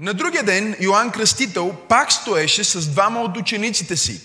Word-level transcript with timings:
На 0.00 0.14
другия 0.14 0.42
ден 0.42 0.76
Йоанн 0.80 1.10
Кръстител 1.10 1.76
пак 1.88 2.12
стоеше 2.12 2.64
с 2.64 2.86
двама 2.86 3.20
от 3.20 3.36
учениците 3.36 3.96
си. 3.96 4.20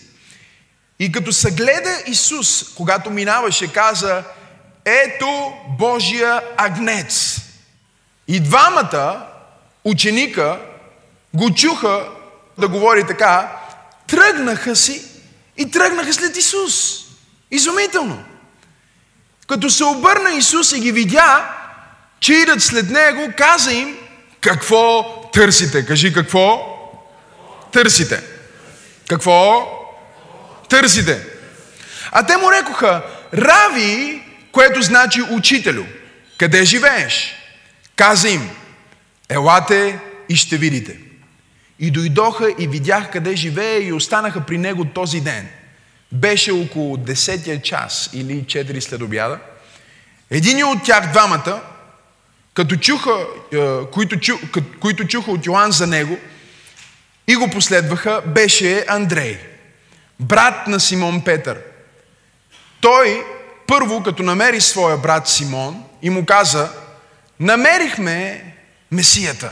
И 1.00 1.12
като 1.12 1.34
съгледа 1.34 2.04
Исус, 2.08 2.74
когато 2.76 3.10
минаваше, 3.10 3.74
каза, 3.74 4.24
ето 4.86 5.54
Божия 5.80 6.42
агнец. 6.58 7.38
И 8.28 8.40
двамата 8.40 9.28
ученика 9.84 10.60
го 11.34 11.54
чуха 11.54 12.10
да 12.58 12.68
говори 12.68 13.08
така, 13.08 13.58
тръгнаха 14.08 14.76
си 14.76 15.06
и 15.58 15.72
тръгнаха 15.72 16.14
след 16.14 16.38
Исус. 16.38 17.06
Изумително. 17.52 18.24
Като 19.48 19.70
се 19.70 19.84
обърна 19.84 20.32
Исус 20.32 20.72
и 20.72 20.80
ги 20.80 20.92
видя, 20.92 21.56
че 22.20 22.34
идат 22.34 22.64
след 22.64 22.90
Него, 22.90 23.34
каза 23.38 23.74
им, 23.74 23.98
какво 24.42 25.25
търсите? 25.36 25.86
Кажи 25.86 26.14
какво? 26.14 26.78
Търсите. 27.72 28.22
Какво? 29.10 29.68
Търсите. 30.70 31.26
А 32.12 32.26
те 32.26 32.38
му 32.38 32.52
рекоха, 32.52 33.02
Рави, 33.34 34.24
което 34.52 34.82
значи 34.82 35.22
учителю, 35.32 35.84
къде 36.38 36.66
живееш? 36.66 37.36
Каза 37.96 38.30
им, 38.30 38.50
елате 39.30 40.00
и 40.30 40.36
ще 40.36 40.58
видите. 40.58 41.00
И 41.80 41.92
дойдоха 41.92 42.54
и 42.60 42.68
видях 42.68 43.12
къде 43.12 43.36
живее 43.36 43.80
и 43.80 43.94
останаха 43.94 44.42
при 44.42 44.58
него 44.58 44.86
този 44.86 45.22
ден. 45.22 45.48
Беше 46.12 46.52
около 46.52 46.98
10 46.98 47.62
час 47.62 48.10
или 48.14 48.44
4 48.44 48.80
след 48.80 49.02
обяда. 49.02 49.40
Един 50.32 50.66
от 50.66 50.84
тях 50.84 51.12
двамата, 51.12 51.62
като 52.56 52.76
чуха, 52.76 53.28
е, 53.54 53.58
които, 53.92 54.20
чу, 54.20 54.38
които 54.80 55.08
чуха 55.08 55.32
от 55.32 55.46
Йоанн 55.46 55.72
за 55.72 55.88
него 55.88 56.18
и 57.28 57.36
го 57.36 57.50
последваха, 57.50 58.22
беше 58.26 58.86
Андрей, 58.88 59.40
брат 60.20 60.68
на 60.68 60.80
Симон 60.80 61.22
Петър. 61.22 61.62
Той 62.82 63.24
първо, 63.68 64.04
като 64.04 64.24
намери 64.24 64.62
своя 64.62 64.98
брат 64.98 65.28
Симон 65.28 65.84
и 66.02 66.10
му 66.10 66.26
каза, 66.26 66.70
намерихме 67.40 68.52
Месията, 68.92 69.52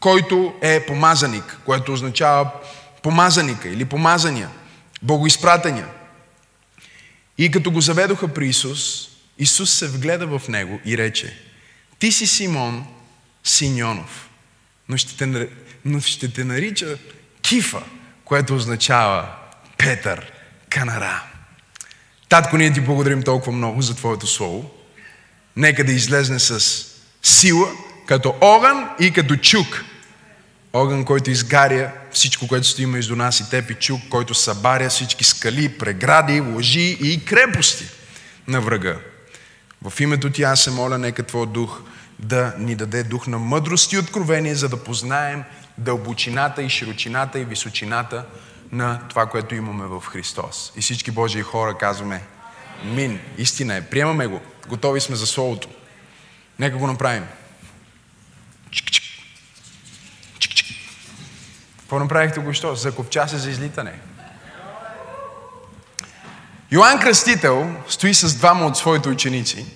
който 0.00 0.54
е 0.62 0.86
помазаник, 0.86 1.58
което 1.64 1.92
означава 1.92 2.50
помазаника 3.02 3.68
или 3.68 3.84
помазания, 3.84 4.48
богоизпратения. 5.02 5.86
И 7.38 7.50
като 7.50 7.70
го 7.70 7.80
заведоха 7.80 8.28
при 8.28 8.48
Исус, 8.48 9.08
Исус 9.38 9.70
се 9.70 9.88
вгледа 9.88 10.38
в 10.38 10.48
него 10.48 10.80
и 10.84 10.98
рече, 10.98 11.49
ти 12.00 12.12
си 12.12 12.26
Симон 12.26 12.86
Синьонов, 13.44 14.28
но 14.88 14.96
ще 14.96 15.16
те, 15.16 15.48
но 15.84 16.00
ще 16.00 16.32
те 16.32 16.44
нарича 16.44 16.98
Кифа, 17.42 17.82
което 18.24 18.54
означава 18.54 19.28
Петър 19.78 20.32
Канара. 20.70 21.22
Татко, 22.28 22.56
ние 22.56 22.72
ти 22.72 22.80
благодарим 22.80 23.22
толкова 23.22 23.52
много 23.52 23.82
за 23.82 23.94
Твоето 23.94 24.26
Слово. 24.26 24.70
Нека 25.56 25.84
да 25.84 25.92
излезне 25.92 26.38
с 26.38 26.84
сила, 27.22 27.68
като 28.06 28.34
огън 28.40 28.88
и 29.00 29.12
като 29.12 29.36
чук. 29.36 29.84
Огън, 30.72 31.04
който 31.04 31.30
изгаря 31.30 31.92
всичко, 32.12 32.48
което 32.48 32.66
стои 32.66 32.86
между 32.86 33.16
нас 33.16 33.40
и 33.40 33.50
теб 33.50 33.70
и 33.70 33.74
чук, 33.74 34.00
който 34.10 34.34
събаря 34.34 34.88
всички 34.88 35.24
скали, 35.24 35.78
прегради, 35.78 36.40
лъжи 36.40 36.98
и 37.00 37.24
крепости 37.24 37.84
на 38.48 38.60
врага. 38.60 38.98
В 39.88 40.00
името 40.00 40.30
Ти 40.30 40.42
аз 40.42 40.60
се 40.60 40.70
моля, 40.70 40.98
нека 40.98 41.22
Твой 41.22 41.46
дух 41.46 41.80
да 42.18 42.54
ни 42.58 42.74
даде 42.74 43.02
дух 43.02 43.26
на 43.26 43.38
мъдрост 43.38 43.92
и 43.92 43.98
откровение, 43.98 44.54
за 44.54 44.68
да 44.68 44.84
познаем 44.84 45.44
дълбочината 45.78 46.62
и 46.62 46.68
широчината 46.68 47.38
и 47.38 47.44
височината 47.44 48.24
на 48.72 49.00
това, 49.08 49.26
което 49.26 49.54
имаме 49.54 49.86
в 49.86 50.02
Христос. 50.06 50.72
И 50.76 50.80
всички 50.80 51.10
Божии 51.10 51.42
хора 51.42 51.78
казваме 51.78 52.22
Мин. 52.84 53.20
Истина 53.38 53.74
е. 53.76 53.80
Приемаме 53.80 54.26
го. 54.26 54.40
Готови 54.68 55.00
сме 55.00 55.16
за 55.16 55.26
Словото. 55.26 55.68
Нека 56.58 56.76
го 56.76 56.86
направим. 56.86 57.24
Чик-чик. 58.70 59.02
Чик-чик. 60.38 60.76
Какво 61.78 61.98
направихте 61.98 62.40
го 62.40 62.52
що? 62.52 62.74
Закопча 62.74 63.28
се 63.28 63.38
за 63.38 63.50
излитане. 63.50 63.92
Йоанн 66.70 67.00
Кръстител 67.00 67.76
стои 67.88 68.14
с 68.14 68.34
двама 68.34 68.66
от 68.66 68.76
своите 68.76 69.08
ученици 69.08 69.66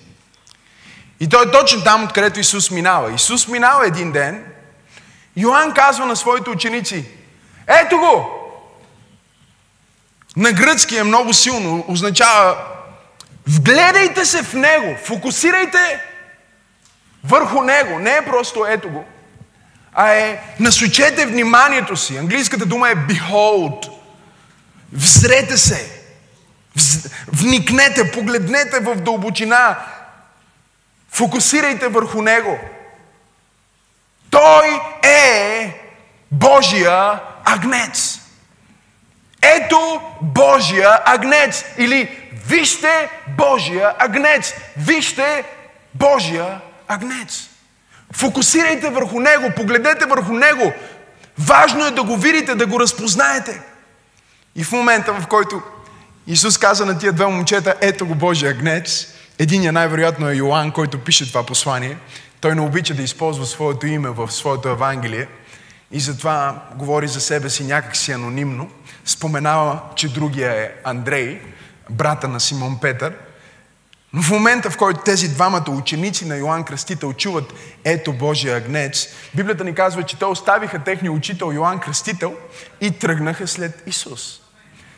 и 1.19 1.29
той 1.29 1.45
е 1.45 1.51
точно 1.51 1.83
там, 1.83 2.03
откъдето 2.03 2.39
Исус 2.39 2.71
минава. 2.71 3.13
Исус 3.13 3.47
минава 3.47 3.87
един 3.87 4.11
ден. 4.11 4.45
Йоанн 5.37 5.73
казва 5.73 6.05
на 6.05 6.15
своите 6.15 6.49
ученици, 6.49 7.05
ето 7.67 7.97
го! 7.97 8.31
На 10.37 10.51
гръцки 10.51 10.97
е 10.97 11.03
много 11.03 11.33
силно, 11.33 11.85
означава 11.87 12.57
вгледайте 13.47 14.25
се 14.25 14.43
в 14.43 14.53
Него, 14.53 14.95
фокусирайте 15.03 16.03
върху 17.23 17.61
Него. 17.61 17.99
Не 17.99 18.15
е 18.15 18.25
просто 18.25 18.65
ето 18.69 18.89
го, 18.89 19.05
а 19.93 20.11
е 20.11 20.39
насочете 20.59 21.25
вниманието 21.25 21.97
си. 21.97 22.17
Английската 22.17 22.65
дума 22.65 22.89
е 22.89 22.95
behold. 22.95 23.89
Взрете 24.93 25.57
се. 25.57 25.91
Вникнете, 27.27 28.11
погледнете 28.11 28.79
в 28.79 28.95
дълбочина. 28.95 29.77
Фокусирайте 31.15 31.87
върху 31.87 32.21
Него. 32.21 32.59
Той 34.29 34.81
е 35.03 35.73
Божия 36.31 37.19
агнец. 37.45 38.19
Ето 39.41 40.01
Божия 40.21 40.99
агнец. 41.05 41.65
Или 41.77 42.29
вижте 42.47 43.09
Божия 43.37 43.93
агнец. 43.99 44.53
Вижте 44.77 45.43
Божия 45.93 46.61
агнец. 46.87 47.49
Фокусирайте 48.13 48.89
върху 48.89 49.19
Него, 49.19 49.51
погледнете 49.55 50.05
върху 50.05 50.33
Него. 50.33 50.73
Важно 51.37 51.85
е 51.85 51.91
да 51.91 52.03
го 52.03 52.17
видите, 52.17 52.55
да 52.55 52.65
го 52.65 52.79
разпознаете. 52.79 53.61
И 54.55 54.63
в 54.63 54.71
момента, 54.71 55.13
в 55.13 55.27
който 55.27 55.61
Исус 56.27 56.57
каза 56.57 56.85
на 56.85 56.97
тия 56.97 57.13
две 57.13 57.25
момчета, 57.25 57.75
ето 57.81 58.05
го 58.05 58.15
Божия 58.15 58.51
агнец, 58.51 59.14
Единият 59.39 59.73
най-вероятно 59.73 60.29
е 60.29 60.35
Йоанн, 60.35 60.71
който 60.71 60.99
пише 60.99 61.27
това 61.27 61.45
послание. 61.45 61.97
Той 62.41 62.55
не 62.55 62.61
обича 62.61 62.93
да 62.93 63.01
използва 63.01 63.45
своето 63.45 63.87
име 63.87 64.09
в 64.09 64.31
своето 64.31 64.69
Евангелие 64.69 65.27
и 65.91 65.99
затова 65.99 66.63
говори 66.75 67.07
за 67.07 67.21
себе 67.21 67.49
си 67.49 67.63
някакси 67.63 68.11
анонимно. 68.11 68.69
Споменава, 69.05 69.79
че 69.95 70.13
другия 70.13 70.51
е 70.51 70.71
Андрей, 70.83 71.41
брата 71.89 72.27
на 72.27 72.39
Симон 72.39 72.79
Петър. 72.79 73.13
Но 74.13 74.21
в 74.21 74.29
момента, 74.29 74.69
в 74.69 74.77
който 74.77 74.99
тези 75.05 75.33
двамата 75.33 75.69
ученици 75.69 76.25
на 76.25 76.37
Йоанн 76.37 76.63
Кръстител 76.63 77.13
чуват 77.13 77.53
ето 77.83 78.13
Божия 78.13 78.57
агнец, 78.57 79.07
Библията 79.35 79.63
ни 79.63 79.75
казва, 79.75 80.03
че 80.03 80.19
те 80.19 80.25
оставиха 80.25 80.83
техния 80.83 81.11
учител 81.11 81.51
Йоанн 81.53 81.79
Кръстител 81.79 82.35
и 82.81 82.91
тръгнаха 82.91 83.47
след 83.47 83.83
Исус. 83.87 84.41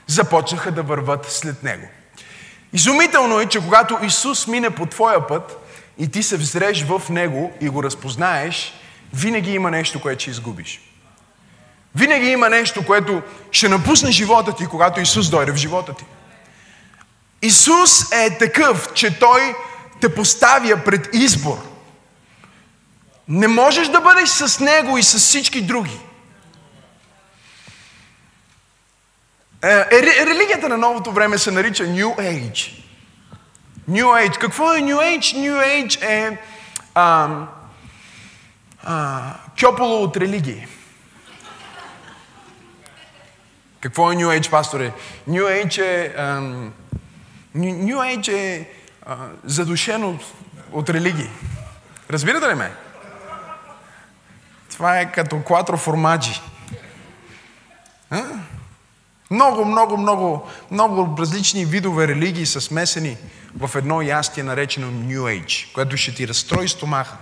Започнаха 0.07 0.71
да 0.71 0.83
върват 0.83 1.31
след 1.31 1.63
Него. 1.63 1.87
Изумително 2.73 3.39
е, 3.39 3.45
че 3.45 3.59
когато 3.59 3.99
Исус 4.03 4.47
мине 4.47 4.69
по 4.69 4.85
твоя 4.85 5.27
път 5.27 5.57
и 5.97 6.07
ти 6.07 6.23
се 6.23 6.37
взреш 6.37 6.83
в 6.83 7.01
Него 7.09 7.53
и 7.61 7.69
го 7.69 7.83
разпознаеш, 7.83 8.73
винаги 9.13 9.51
има 9.51 9.71
нещо, 9.71 10.01
което 10.01 10.21
ще 10.21 10.31
изгубиш. 10.31 10.81
Винаги 11.95 12.27
има 12.27 12.49
нещо, 12.49 12.85
което 12.85 13.21
ще 13.51 13.69
напусне 13.69 14.11
живота 14.11 14.55
ти, 14.55 14.67
когато 14.67 14.99
Исус 14.99 15.29
дойде 15.29 15.51
в 15.51 15.55
живота 15.55 15.93
ти. 15.93 16.05
Исус 17.41 18.11
е 18.11 18.37
такъв, 18.37 18.93
че 18.93 19.19
Той 19.19 19.55
те 20.01 20.15
поставя 20.15 20.83
пред 20.85 21.09
избор. 21.13 21.57
Не 23.27 23.47
можеш 23.47 23.87
да 23.87 24.01
бъдеш 24.01 24.29
с 24.29 24.59
Него 24.59 24.97
и 24.97 25.03
с 25.03 25.17
всички 25.17 25.61
други. 25.61 25.99
Е, 29.63 29.67
е, 29.69 30.25
религията 30.25 30.69
на 30.69 30.77
новото 30.77 31.11
време 31.11 31.37
се 31.37 31.51
нарича 31.51 31.83
New 31.83 32.15
Age. 32.15 32.83
New 33.89 34.05
Age. 34.05 34.37
Какво 34.37 34.73
е 34.73 34.79
New 34.79 34.97
Age? 34.97 35.35
New 35.35 35.61
Age 35.63 36.05
е 36.05 36.37
а, 36.95 37.29
а, 38.83 39.33
кьополо 39.61 40.03
от 40.03 40.17
религии. 40.17 40.67
Какво 43.79 44.11
е 44.11 44.15
New 44.15 44.39
Age, 44.39 44.49
пасторе? 44.49 44.91
New 45.29 45.65
Age 45.65 45.81
е, 45.81 46.13
а, 46.17 46.41
New 47.55 47.95
Age 47.95 48.33
е 48.33 48.69
а, 49.05 49.15
задушено 49.43 50.19
от 50.71 50.89
религии. 50.89 51.29
Разбирате 52.09 52.49
ли 52.49 52.53
ме? 52.53 52.71
Това 54.71 54.99
е 54.99 55.11
като 55.11 55.43
кватро 55.43 55.77
формаджи. 55.77 56.41
А? 58.09 58.23
Много, 59.31 59.65
много, 59.65 59.97
много, 59.97 60.47
много 60.71 61.15
различни 61.19 61.65
видове 61.65 62.07
религии 62.07 62.45
са 62.45 62.61
смесени 62.61 63.17
в 63.59 63.75
едно 63.75 64.01
ястие, 64.01 64.43
наречено 64.43 64.87
New 64.87 65.19
Age, 65.19 65.73
което 65.73 65.97
ще 65.97 66.15
ти 66.15 66.27
разстрои 66.27 66.69
стомаха. 66.69 67.17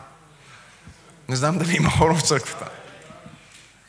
Не 1.30 1.36
знам 1.36 1.58
дали 1.58 1.76
има 1.76 1.90
хора 1.90 2.14
в 2.16 2.22
църквата. 2.22 2.70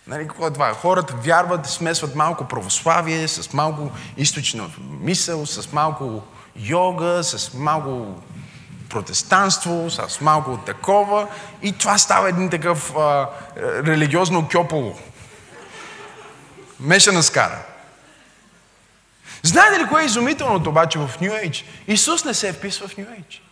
Нали, 0.06 0.28
какво 0.28 0.46
е 0.46 0.52
това? 0.52 0.74
Хората 0.74 1.14
вярват, 1.16 1.66
смесват 1.66 2.14
малко 2.14 2.48
православие 2.48 3.28
с 3.28 3.52
малко 3.52 3.90
източна 4.16 4.70
мисъл, 5.00 5.46
с 5.46 5.72
малко 5.72 6.22
йога, 6.56 7.24
с 7.24 7.54
малко 7.54 8.22
протестанство, 8.88 9.90
с 9.90 10.20
малко 10.20 10.56
такова 10.56 11.28
и 11.62 11.72
това 11.72 11.98
става 11.98 12.28
един 12.28 12.50
такъв 12.50 12.96
а, 12.96 13.28
религиозно 13.56 14.48
кьополо. 14.52 14.98
Мешана 16.80 17.22
скара. 17.22 17.58
Знаете 19.46 19.80
ли 19.80 19.88
кое 19.88 20.02
е 20.02 20.06
изумителното 20.06 20.70
обаче 20.70 20.98
в 20.98 21.10
Нью 21.20 21.32
Ейдж? 21.32 21.64
Исус 21.88 22.24
не 22.24 22.34
се 22.34 22.48
е 22.48 22.52
вписва 22.52 22.88
в 22.88 22.96
Нью 22.96 23.06
Ейдж. 23.16 23.42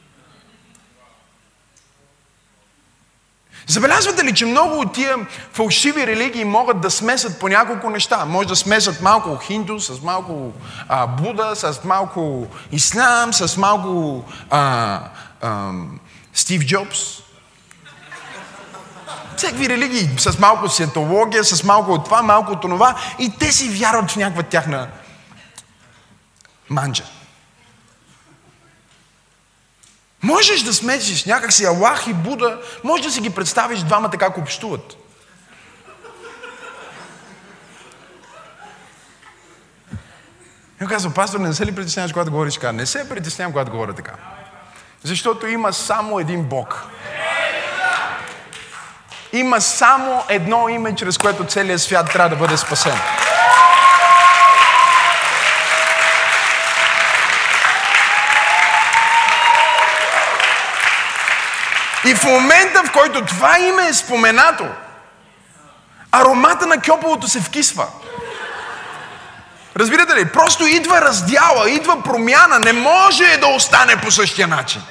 Забелязвате 3.66 4.24
ли, 4.24 4.34
че 4.34 4.46
много 4.46 4.80
от 4.80 4.92
тия 4.92 5.16
фалшиви 5.52 6.06
религии 6.06 6.44
могат 6.44 6.80
да 6.80 6.90
смесат 6.90 7.40
по 7.40 7.48
няколко 7.48 7.90
неща? 7.90 8.24
Може 8.24 8.48
да 8.48 8.56
смесат 8.56 9.00
малко 9.00 9.36
хинду, 9.36 9.80
с 9.80 10.02
малко 10.02 10.52
а, 10.88 11.06
Буда, 11.06 11.52
с 11.54 11.80
малко 11.84 12.46
ислам, 12.72 13.32
с 13.32 13.56
малко 13.56 14.24
а, 14.50 15.00
а, 15.40 15.72
Стив 16.32 16.66
Джобс. 16.66 16.98
Всеки 19.36 19.68
религии, 19.68 20.10
с 20.18 20.38
малко 20.38 20.68
сиентология, 20.68 21.44
с 21.44 21.64
малко 21.64 21.92
от 21.92 22.04
това, 22.04 22.22
малко 22.22 22.52
от 22.52 22.60
това. 22.60 22.94
И 23.18 23.32
те 23.38 23.52
си 23.52 23.68
вярват 23.68 24.10
в 24.10 24.16
някаква 24.16 24.42
тяхна 24.42 24.88
манджа. 26.68 27.04
Можеш 30.22 30.62
да 30.62 30.74
смесиш 30.74 31.24
някакси 31.24 31.64
Аллах 31.64 32.06
и 32.06 32.14
Буда, 32.14 32.60
може 32.84 33.02
да 33.02 33.10
си 33.10 33.20
ги 33.20 33.30
представиш 33.30 33.80
двамата 33.80 34.10
как 34.10 34.38
общуват. 34.38 34.96
И 40.82 40.86
казва, 40.86 41.14
пастор, 41.14 41.40
не 41.40 41.54
се 41.54 41.66
ли 41.66 41.74
притесняваш, 41.74 42.12
когато 42.12 42.30
говориш 42.30 42.54
така? 42.54 42.72
Не 42.72 42.86
се 42.86 43.08
притеснявам, 43.08 43.52
когато 43.52 43.70
говоря 43.70 43.92
така. 43.92 44.12
Защото 45.02 45.46
има 45.46 45.72
само 45.72 46.18
един 46.18 46.42
Бог. 46.42 46.84
Има 49.32 49.60
само 49.60 50.24
едно 50.28 50.68
име, 50.68 50.94
чрез 50.94 51.18
което 51.18 51.44
целият 51.44 51.80
свят 51.80 52.10
трябва 52.12 52.30
да 52.30 52.36
бъде 52.36 52.56
спасен. 52.56 52.98
И 62.04 62.14
в 62.14 62.24
момента, 62.24 62.82
в 62.84 62.92
който 62.92 63.24
това 63.24 63.58
име 63.58 63.86
е 63.86 63.94
споменато, 63.94 64.66
аромата 66.12 66.66
на 66.66 66.80
кьоповото 66.80 67.28
се 67.28 67.40
вкисва. 67.40 67.86
Разбирате 69.76 70.16
ли? 70.16 70.28
Просто 70.28 70.66
идва 70.66 71.00
раздяла, 71.00 71.70
идва 71.70 72.02
промяна. 72.02 72.58
Не 72.58 72.72
може 72.72 73.36
да 73.40 73.46
остане 73.46 73.96
по 73.96 74.10
същия 74.10 74.46
начин. 74.46 74.82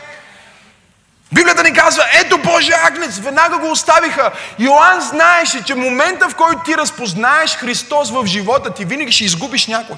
Библията 1.34 1.64
ни 1.64 1.74
казва, 1.74 2.04
ето 2.14 2.38
Божия 2.38 2.78
агнец, 2.84 3.18
веднага 3.18 3.58
го 3.58 3.72
оставиха. 3.72 4.32
Йоанн 4.60 5.02
знаеше, 5.02 5.64
че 5.64 5.76
момента, 5.76 6.30
в 6.30 6.36
който 6.36 6.64
ти 6.66 6.78
разпознаеш 6.78 7.56
Христос 7.56 8.12
в 8.12 8.26
живота 8.26 8.74
ти, 8.74 8.86
винаги 8.86 9.12
ще 9.12 9.24
изгубиш 9.24 9.68
някой, 9.68 9.96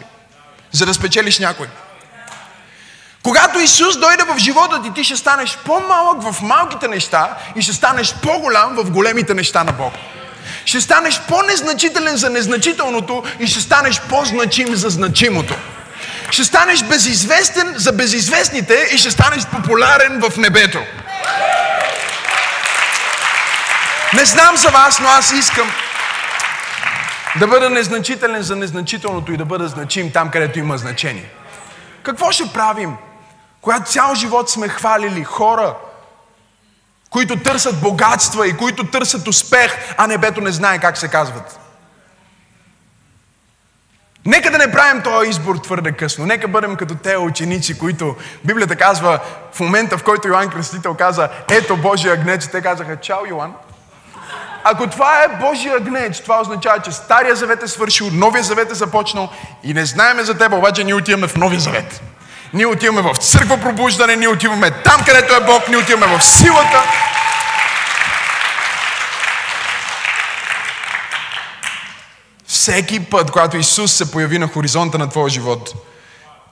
за 0.72 0.86
да 0.86 0.94
спечелиш 0.94 1.40
някой. 1.40 1.68
Когато 3.25 3.60
Исус 3.60 3.98
дойде 3.98 4.24
в 4.24 4.38
живота 4.38 4.81
ти, 4.81 4.94
ти 4.94 5.04
ще 5.04 5.16
станеш 5.16 5.57
по-малък 5.66 6.22
в 6.22 6.42
малките 6.42 6.88
неща 6.88 7.38
и 7.56 7.62
ще 7.62 7.74
станеш 7.74 8.16
по-голям 8.24 8.75
в 8.75 8.92
големите 8.92 9.33
неща 9.33 9.63
на 9.63 9.72
Бог. 9.72 9.94
Ще 10.66 10.81
станеш 10.81 11.22
по-незначителен 11.27 12.18
за 12.18 12.30
незначителното 12.30 13.24
и 13.39 13.48
ще 13.48 13.62
станеш 13.62 14.01
по-значим 14.01 14.75
за 14.75 14.89
значимото. 14.89 15.56
Ще 16.30 16.44
станеш 16.44 16.83
безизвестен 16.83 17.74
за 17.77 17.92
безизвестните 17.92 18.88
и 18.94 18.98
ще 18.98 19.12
станеш 19.12 19.45
популярен 19.45 20.22
в 20.22 20.38
небето. 20.38 20.80
Не 24.13 24.25
знам 24.25 24.57
за 24.57 24.69
вас, 24.69 25.00
но 25.00 25.07
аз 25.07 25.31
искам 25.31 25.72
да 27.39 27.48
бъда 27.48 27.69
незначителен 27.69 28.42
за 28.42 28.56
незначителното 28.56 29.31
и 29.31 29.38
да 29.38 29.45
бъда 29.45 29.68
значим 29.68 30.12
там, 30.12 30.31
където 30.31 30.60
има 30.60 30.77
значение. 30.77 31.30
Какво 32.04 32.31
ще 32.31 32.54
правим, 32.54 32.95
когато 33.66 33.92
цял 33.92 34.16
живот 34.16 34.50
сме 34.50 34.68
хвалили 34.68 35.24
хора, 35.24 35.76
които 37.10 37.40
търсят 37.40 37.82
богатства 37.82 38.48
и 38.48 38.58
които 38.58 38.88
търсят 38.88 39.28
успех, 39.28 39.78
а 39.98 40.08
небето 40.08 40.42
не 40.42 40.52
знае 40.52 40.80
как 40.80 40.98
се 40.98 41.08
казват? 41.08 41.60
Нека 44.26 44.52
да 44.52 44.58
не 44.58 44.72
правим 44.72 45.02
този 45.02 45.30
избор 45.30 45.56
твърде 45.56 45.92
късно. 45.92 46.26
Нека 46.26 46.48
бъдем 46.48 46.76
като 46.76 46.96
те 46.96 47.18
ученици, 47.18 47.80
които 47.80 48.16
Библията 48.44 48.76
казва 48.76 49.20
в 49.54 49.60
момента, 49.60 49.98
в 49.98 50.04
който 50.04 50.28
Йоанн 50.28 50.50
Кръстител 50.50 50.94
каза, 50.94 51.30
ето 51.52 51.78
Божия 51.78 52.16
гнец, 52.16 52.48
те 52.48 52.62
казаха, 52.62 52.98
чао 53.00 53.26
Йоанн. 53.30 53.54
Ако 54.64 54.88
това 54.88 55.24
е 55.24 55.38
Божия 55.40 55.80
гнеч, 55.80 56.20
това 56.20 56.42
означава, 56.42 56.80
че 56.80 56.92
Стария 56.92 57.36
завет 57.36 57.64
е 57.64 57.68
свършил, 57.68 58.10
Новия 58.12 58.44
завет 58.44 58.72
е 58.72 58.76
започнал 58.76 59.30
и 59.64 59.74
не 59.74 59.86
знаеме 59.86 60.24
за 60.24 60.38
теб, 60.38 60.54
обаче 60.54 60.84
ние 60.84 60.96
отиваме 60.96 61.28
в 61.28 61.36
Новия 61.36 61.60
завет. 61.60 62.02
Ние 62.54 62.66
отиваме 62.66 63.02
в 63.02 63.16
църква 63.16 63.62
пробуждане, 63.62 64.16
ние 64.16 64.28
отиваме 64.28 64.72
там, 64.72 65.06
където 65.06 65.34
е 65.34 65.46
Бог, 65.46 65.68
ние 65.68 65.78
отиваме 65.78 66.18
в 66.18 66.24
силата. 66.24 66.84
Всеки 72.48 73.06
път, 73.06 73.32
когато 73.32 73.58
Исус 73.58 73.94
се 73.94 74.12
появи 74.12 74.40
на 74.40 74.48
хоризонта 74.48 74.98
на 74.98 75.10
твоя 75.10 75.30
живот, 75.30 75.74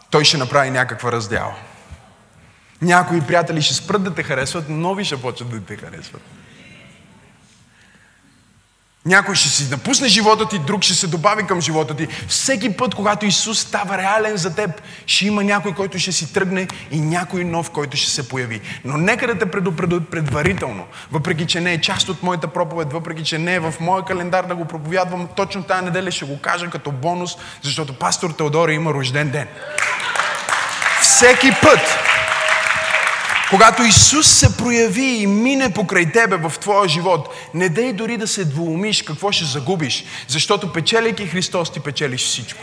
Той 0.09 0.25
ще 0.25 0.37
направи 0.37 0.69
някаква 0.69 1.11
раздяла. 1.11 1.53
Някои 2.81 3.21
приятели 3.21 3.61
ще 3.61 3.73
спрат 3.73 4.03
да 4.03 4.13
те 4.13 4.23
харесват, 4.23 4.69
нови 4.69 5.05
ще 5.05 5.21
почват 5.21 5.49
да 5.49 5.61
те 5.61 5.75
харесват. 5.75 6.21
Някой 9.05 9.35
ще 9.35 9.49
си 9.49 9.69
напусне 9.71 10.07
живота 10.07 10.49
ти, 10.49 10.59
друг 10.59 10.83
ще 10.83 10.93
се 10.93 11.07
добави 11.07 11.47
към 11.47 11.61
живота 11.61 11.95
ти. 11.95 12.07
Всеки 12.27 12.77
път, 12.77 12.95
когато 12.95 13.25
Исус 13.25 13.59
става 13.59 13.97
реален 13.97 14.37
за 14.37 14.55
теб, 14.55 14.81
ще 15.05 15.27
има 15.27 15.43
някой, 15.43 15.73
който 15.73 15.99
ще 15.99 16.11
си 16.11 16.33
тръгне 16.33 16.67
и 16.91 17.01
някой 17.01 17.43
нов, 17.43 17.69
който 17.69 17.97
ще 17.97 18.09
се 18.09 18.29
появи. 18.29 18.61
Но 18.85 18.97
нека 18.97 19.27
да 19.27 19.39
те 19.39 19.51
предупредя 19.51 20.01
предварително, 20.01 20.85
въпреки 21.11 21.45
че 21.45 21.61
не 21.61 21.73
е 21.73 21.81
част 21.81 22.09
от 22.09 22.23
моята 22.23 22.47
проповед, 22.47 22.93
въпреки 22.93 23.23
че 23.23 23.37
не 23.37 23.55
е 23.55 23.59
в 23.59 23.73
моя 23.79 24.05
календар 24.05 24.45
да 24.45 24.55
го 24.55 24.65
проповядвам, 24.65 25.27
точно 25.35 25.63
тази 25.63 25.85
неделя 25.85 26.11
ще 26.11 26.25
го 26.25 26.39
кажа 26.41 26.69
като 26.69 26.91
бонус, 26.91 27.37
защото 27.61 27.93
пастор 27.93 28.31
Теодора 28.31 28.73
има 28.73 28.93
рожден 28.93 29.29
ден. 29.29 29.47
Всеки 31.01 31.51
път, 31.61 31.79
когато 33.53 33.83
Исус 33.83 34.27
се 34.27 34.57
прояви 34.57 35.05
и 35.05 35.27
мине 35.27 35.73
покрай 35.73 36.11
тебе 36.11 36.37
в 36.37 36.53
твоя 36.59 36.89
живот, 36.89 37.35
не 37.53 37.69
дей 37.69 37.93
дори 37.93 38.17
да 38.17 38.27
се 38.27 38.45
двоумиш 38.45 39.01
какво 39.01 39.31
ще 39.31 39.45
загубиш, 39.45 40.03
защото 40.27 40.73
печелейки 40.73 41.27
Христос 41.27 41.71
ти 41.71 41.79
печелиш 41.79 42.21
всичко. 42.21 42.59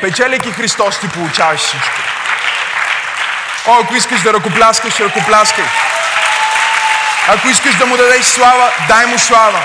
Печелейки 0.00 0.50
Христос 0.50 1.00
ти 1.00 1.08
получаваш 1.08 1.60
всичко. 1.60 2.00
О, 3.66 3.80
ако 3.82 3.94
искаш 3.94 4.22
да 4.22 4.32
ръкопляскаш, 4.32 5.00
ръкопляскай. 5.00 5.64
Ако 7.28 7.48
искаш 7.48 7.78
да 7.78 7.86
му 7.86 7.96
дадеш 7.96 8.24
слава, 8.24 8.70
дай 8.88 9.06
му 9.06 9.18
слава. 9.18 9.60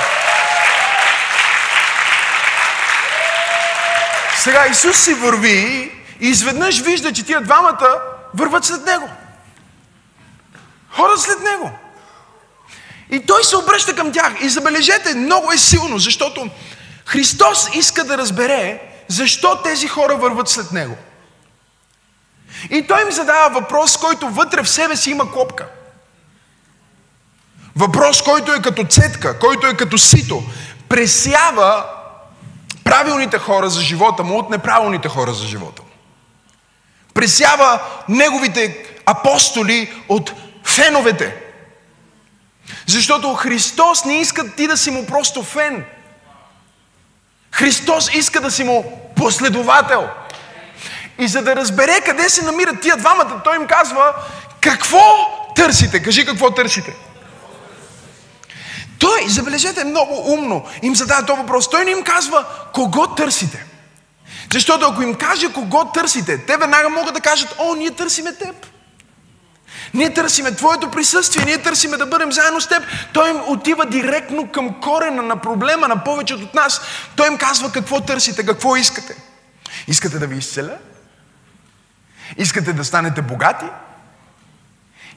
Сега 4.37 4.65
Исус 4.71 4.97
си 4.97 5.13
върви 5.13 5.91
и 6.21 6.27
изведнъж 6.27 6.79
вижда, 6.79 7.13
че 7.13 7.25
тия 7.25 7.41
двамата 7.41 8.01
върват 8.33 8.65
след 8.65 8.85
него. 8.85 9.09
Хора 10.91 11.17
след 11.17 11.39
него. 11.39 11.71
И 13.11 13.25
той 13.25 13.43
се 13.43 13.57
обръща 13.57 13.95
към 13.95 14.11
тях. 14.11 14.33
И 14.41 14.49
забележете, 14.49 15.15
много 15.15 15.51
е 15.51 15.57
силно, 15.57 15.99
защото 15.99 16.49
Христос 17.05 17.69
иска 17.73 18.03
да 18.03 18.17
разбере 18.17 18.81
защо 19.07 19.61
тези 19.63 19.87
хора 19.87 20.15
върват 20.15 20.49
след 20.49 20.71
него. 20.71 20.97
И 22.69 22.87
той 22.87 23.01
им 23.01 23.11
задава 23.11 23.61
въпрос, 23.61 23.97
който 23.97 24.29
вътре 24.29 24.63
в 24.63 24.69
себе 24.69 24.95
си 24.95 25.11
има 25.11 25.31
копка. 25.31 25.67
Въпрос, 27.75 28.21
който 28.21 28.53
е 28.53 28.61
като 28.61 28.83
цетка, 28.83 29.39
който 29.39 29.67
е 29.67 29.77
като 29.77 29.97
сито. 29.97 30.43
Пресява 30.89 31.85
правилните 32.83 33.37
хора 33.37 33.69
за 33.69 33.81
живота 33.81 34.23
му 34.23 34.37
от 34.37 34.49
неправилните 34.49 35.09
хора 35.09 35.33
за 35.33 35.47
живота 35.47 35.81
му. 35.81 35.87
Пресява 37.13 37.79
неговите 38.09 38.85
апостоли 39.05 39.93
от 40.09 40.33
феновете. 40.71 41.35
Защото 42.87 43.33
Христос 43.33 44.05
не 44.05 44.19
иска 44.19 44.55
ти 44.55 44.67
да 44.67 44.77
си 44.77 44.91
му 44.91 45.05
просто 45.05 45.43
фен. 45.43 45.85
Христос 47.51 48.13
иска 48.13 48.41
да 48.41 48.51
си 48.51 48.63
му 48.63 49.11
последовател. 49.15 50.09
И 51.19 51.27
за 51.27 51.41
да 51.41 51.55
разбере 51.55 52.01
къде 52.05 52.29
се 52.29 52.45
намират 52.45 52.81
тия 52.81 52.97
двамата, 52.97 53.41
той 53.43 53.55
им 53.55 53.67
казва, 53.67 54.13
какво 54.61 55.01
търсите? 55.55 56.03
Кажи 56.03 56.25
какво 56.25 56.51
търсите. 56.51 56.93
Той, 58.99 59.27
забележете, 59.27 59.83
много 59.83 60.33
умно 60.33 60.65
им 60.81 60.95
задава 60.95 61.25
този 61.25 61.41
въпрос. 61.41 61.69
Той 61.69 61.85
не 61.85 61.91
им 61.91 62.03
казва 62.03 62.45
кого 62.73 63.07
търсите. 63.07 63.65
Защото 64.53 64.85
ако 64.85 65.01
им 65.01 65.15
каже 65.15 65.53
кого 65.53 65.85
търсите, 65.85 66.45
те 66.45 66.57
веднага 66.57 66.89
могат 66.89 67.13
да 67.13 67.21
кажат, 67.21 67.55
о, 67.57 67.75
ние 67.75 67.91
търсиме 67.91 68.35
теб. 68.35 68.70
Ние 69.93 70.13
търсиме 70.13 70.55
Твоето 70.55 70.91
присъствие, 70.91 71.45
ние 71.45 71.57
търсиме 71.57 71.97
да 71.97 72.05
бъдем 72.05 72.31
заедно 72.31 72.61
с 72.61 72.67
Теб. 72.67 72.83
Той 73.13 73.29
им 73.29 73.41
отива 73.47 73.85
директно 73.85 74.47
към 74.47 74.81
корена 74.81 75.21
на 75.21 75.41
проблема 75.41 75.87
на 75.87 76.03
повечето 76.03 76.43
от 76.43 76.53
нас. 76.53 76.81
Той 77.15 77.27
им 77.27 77.37
казва 77.37 77.71
какво 77.71 78.01
търсите, 78.01 78.45
какво 78.45 78.75
искате. 78.75 79.15
Искате 79.87 80.19
да 80.19 80.27
ви 80.27 80.37
изцеля? 80.37 80.77
Искате 82.37 82.73
да 82.73 82.85
станете 82.85 83.21
богати? 83.21 83.65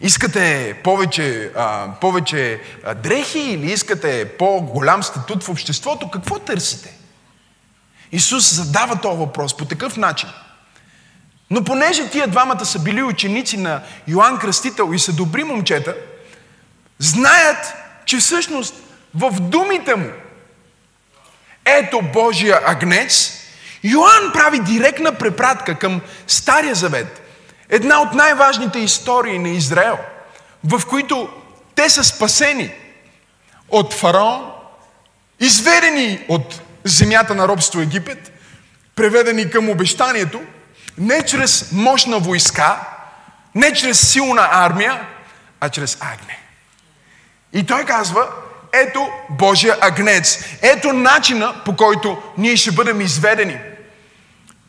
Искате 0.01 0.77
повече, 0.85 1.53
а, 1.57 1.89
повече 2.01 2.61
а, 2.85 2.95
дрехи 2.95 3.39
или 3.39 3.73
искате 3.73 4.37
по-голям 4.39 5.03
статут 5.03 5.45
в 5.45 5.49
обществото? 5.49 6.11
Какво 6.11 6.39
търсите? 6.39 6.99
Исус 8.13 8.55
задава 8.55 9.01
този 9.01 9.19
въпрос 9.19 9.57
по 9.57 9.65
такъв 9.65 9.97
начин. 9.97 10.29
Но 11.55 11.65
понеже 11.65 12.11
тия 12.11 12.27
двамата 12.27 12.67
са 12.67 12.79
били 12.79 13.03
ученици 13.03 13.57
на 13.57 13.83
Йоанн 14.09 14.39
Кръстител 14.39 14.91
и 14.95 14.99
са 14.99 15.13
добри 15.13 15.45
момчета, 15.45 15.97
знаят, 16.99 17.75
че 18.05 18.17
всъщност 18.17 18.75
в 19.15 19.41
думите 19.41 19.95
му 19.95 20.11
ето 21.65 22.03
Божия 22.03 22.61
агнец, 22.65 23.33
Йоанн 23.85 24.33
прави 24.33 24.59
директна 24.59 25.15
препратка 25.15 25.79
към 25.79 26.01
Стария 26.27 26.75
Завет. 26.75 27.23
Една 27.69 28.03
от 28.03 28.15
най-важните 28.15 28.79
истории 28.79 29.39
на 29.39 29.49
Израел, 29.49 29.99
в 30.65 30.83
които 30.89 31.29
те 31.75 31.91
са 31.91 32.05
спасени 32.05 32.73
от 33.69 33.95
фараон, 33.95 34.51
изведени 35.41 36.25
от 36.29 36.61
земята 36.85 37.35
на 37.35 37.49
робство 37.49 37.81
Египет, 37.81 38.33
преведени 38.97 39.51
към 39.51 39.71
обещанието, 39.71 40.41
не 40.99 41.25
чрез 41.25 41.73
мощна 41.73 42.19
войска, 42.19 42.81
не 43.55 43.73
чрез 43.73 44.13
силна 44.13 44.49
армия, 44.53 45.07
а 45.61 45.69
чрез 45.69 45.99
агне. 46.01 46.39
И 47.53 47.67
той 47.67 47.85
казва, 47.85 48.29
ето 48.73 49.09
Божия 49.31 49.79
агнец. 49.81 50.45
Ето 50.63 50.93
начина 50.93 51.55
по 51.65 51.77
който 51.77 52.23
ние 52.39 52.57
ще 52.57 52.73
бъдем 52.73 53.01
изведени. 53.01 53.59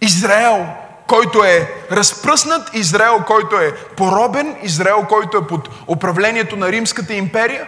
Израел, 0.02 0.68
който 1.08 1.44
е 1.44 1.74
разпръснат, 1.92 2.70
Израел, 2.74 3.24
който 3.28 3.56
е 3.56 3.76
поробен, 3.76 4.56
Израел, 4.64 5.06
който 5.10 5.38
е 5.38 5.48
под 5.48 5.70
управлението 5.88 6.56
на 6.56 6.72
Римската 6.72 7.14
империя, 7.14 7.68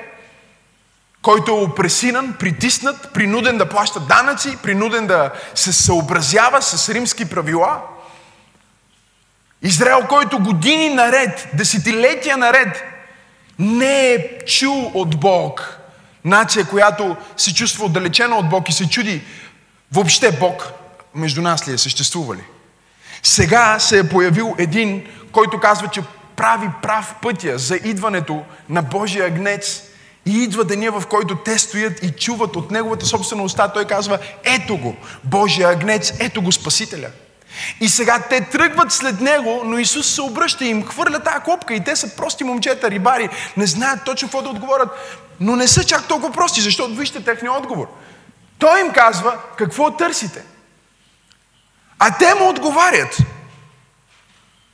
който 1.22 1.52
е 1.52 1.54
опресинан, 1.54 2.36
притиснат, 2.40 3.14
принуден 3.14 3.58
да 3.58 3.70
плаща 3.70 4.00
данъци, 4.00 4.58
принуден 4.64 5.08
да 5.08 5.32
се 5.56 5.74
съобразява 5.74 6.62
с 6.62 6.90
римски 6.90 7.30
правила. 7.30 7.82
Израел, 9.62 10.08
който 10.10 10.40
години 10.40 10.90
наред, 10.90 11.48
десетилетия 11.54 12.38
наред, 12.38 12.84
не 13.60 14.14
е 14.14 14.46
чул 14.46 14.92
от 14.94 15.20
Бог. 15.20 15.80
Нация, 16.26 16.66
която 16.66 17.16
се 17.38 17.54
чувства 17.54 17.86
отдалечена 17.86 18.36
от 18.36 18.50
Бог 18.50 18.70
и 18.70 18.74
се 18.74 18.90
чуди 18.90 19.22
въобще 19.92 20.32
Бог 20.32 20.72
между 21.16 21.42
нас 21.42 21.68
ли 21.68 21.74
е, 21.74 21.78
съществува 21.78 22.36
ли. 22.36 22.44
Сега 23.24 23.80
се 23.80 24.00
е 24.00 24.10
появил 24.10 24.56
един, 24.58 25.08
който 25.32 25.60
казва, 25.60 25.88
че 25.88 26.02
прави 26.36 26.70
прав 26.82 27.16
пътя 27.22 27.58
за 27.58 27.76
идването 27.76 28.44
на 28.70 28.82
Божия 28.82 29.26
агнец 29.26 29.84
и 30.26 30.44
идва 30.44 30.64
деня, 30.64 30.92
в 30.92 31.08
който 31.08 31.36
те 31.36 31.60
стоят 31.60 32.04
и 32.04 32.12
чуват 32.12 32.56
от 32.56 32.72
неговата 32.72 33.06
собствена 33.06 33.44
уста. 33.44 33.74
Той 33.74 33.86
казва, 33.86 34.20
ето 34.44 34.78
го, 34.78 34.96
Божия 35.24 35.70
агнец, 35.70 36.14
ето 36.20 36.42
го 36.42 36.52
Спасителя. 36.52 37.08
И 37.82 37.90
сега 37.90 38.20
те 38.30 38.42
тръгват 38.42 38.92
след 38.92 39.22
него, 39.22 39.62
но 39.66 39.78
Исус 39.78 40.08
се 40.08 40.22
обръща 40.22 40.66
и 40.66 40.70
им 40.70 40.86
хвърля 40.86 41.20
тази 41.20 41.44
клопка 41.44 41.74
и 41.74 41.84
те 41.84 41.96
са 41.96 42.16
прости 42.16 42.44
момчета, 42.44 42.92
рибари, 42.92 43.30
не 43.58 43.66
знаят 43.66 44.00
точно 44.06 44.28
какво 44.28 44.42
да 44.42 44.50
отговорят, 44.50 44.90
но 45.40 45.56
не 45.56 45.68
са 45.68 45.84
чак 45.84 46.08
толкова 46.08 46.34
прости, 46.34 46.62
защото 46.62 46.96
вижте 46.96 47.24
техния 47.24 47.54
отговор. 47.54 47.88
Той 48.60 48.82
им 48.82 48.92
казва, 48.92 49.38
какво 49.58 49.92
търсите? 49.92 50.44
А 52.00 52.18
те 52.18 52.34
му 52.34 52.50
отговарят, 52.50 53.18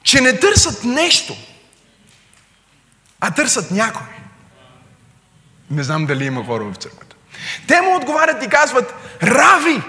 че 0.03 0.21
не 0.21 0.39
търсят 0.39 0.83
нещо, 0.83 1.35
а 3.19 3.31
търсят 3.31 3.71
някой. 3.71 4.07
Не 5.71 5.83
знам 5.83 6.05
дали 6.05 6.25
има 6.25 6.45
хора 6.45 6.63
в 6.63 6.75
църквата. 6.75 7.15
Те 7.67 7.81
му 7.81 7.95
отговарят 7.95 8.43
и 8.43 8.49
казват, 8.49 8.93
Рави, 9.23 9.81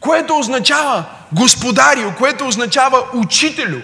което 0.00 0.38
означава 0.38 1.04
господарио, 1.34 2.12
което 2.18 2.46
означава 2.46 3.02
учителю. 3.14 3.78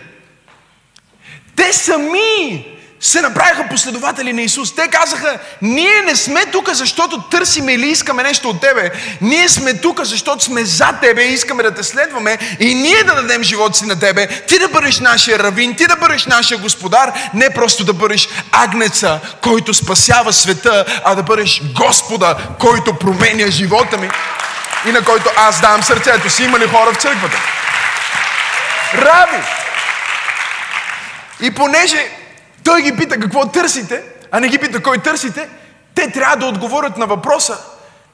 Те 1.57 1.73
сами 1.73 2.67
се 3.01 3.21
направиха 3.21 3.69
последователи 3.71 4.33
на 4.33 4.43
Исус. 4.43 4.75
Те 4.75 4.89
казаха, 4.89 5.39
ние 5.63 6.03
не 6.07 6.17
сме 6.17 6.47
тук, 6.47 6.71
защото 6.73 7.23
търсиме 7.23 7.73
или 7.73 7.89
искаме 7.89 8.23
нещо 8.23 8.49
от 8.49 8.61
Тебе. 8.61 8.91
Ние 9.21 9.49
сме 9.49 9.75
тук, 9.75 10.05
защото 10.05 10.45
сме 10.45 10.65
за 10.65 10.93
Тебе 11.03 11.23
и 11.23 11.33
искаме 11.33 11.63
да 11.63 11.75
Те 11.75 11.83
следваме 11.83 12.39
и 12.61 12.75
ние 12.75 13.05
да 13.05 13.15
дадем 13.15 13.43
живота 13.43 13.79
си 13.79 13.87
на 13.87 13.99
Тебе. 13.99 14.29
Ти 14.49 14.59
да 14.59 14.69
бъдеш 14.69 15.01
нашия 15.01 15.39
равин, 15.39 15.75
Ти 15.77 15.87
да 15.87 15.97
бъдеш 15.97 16.27
нашия 16.27 16.59
господар, 16.59 17.13
не 17.35 17.51
просто 17.51 17.85
да 17.85 17.93
бъдеш 17.93 18.29
агнеца, 18.53 19.21
който 19.41 19.75
спасява 19.75 20.33
света, 20.33 20.85
а 21.05 21.15
да 21.15 21.23
бъдеш 21.23 21.63
Господа, 21.75 22.37
който 22.59 22.99
променя 22.99 23.51
живота 23.51 23.99
ми 23.99 24.11
и 24.87 24.93
на 24.93 25.05
който 25.05 25.31
аз 25.37 25.61
давам 25.61 25.83
сърцето 25.83 26.31
си. 26.31 26.45
Има 26.45 26.59
ли 26.59 26.69
хора 26.69 26.93
в 26.93 26.97
църквата? 26.97 27.37
Раби! 28.95 29.43
И 31.41 31.55
понеже 31.55 32.11
той 32.65 32.83
ги 32.83 32.97
пита 32.97 33.21
какво 33.21 33.47
търсите, 33.47 34.03
а 34.31 34.41
не 34.41 34.49
ги 34.49 34.59
пита 34.59 34.83
кой 34.83 34.99
търсите, 34.99 35.49
те 35.95 36.11
трябва 36.11 36.37
да 36.37 36.47
отговорят 36.47 36.97
на 36.97 37.07
въпроса, 37.07 37.59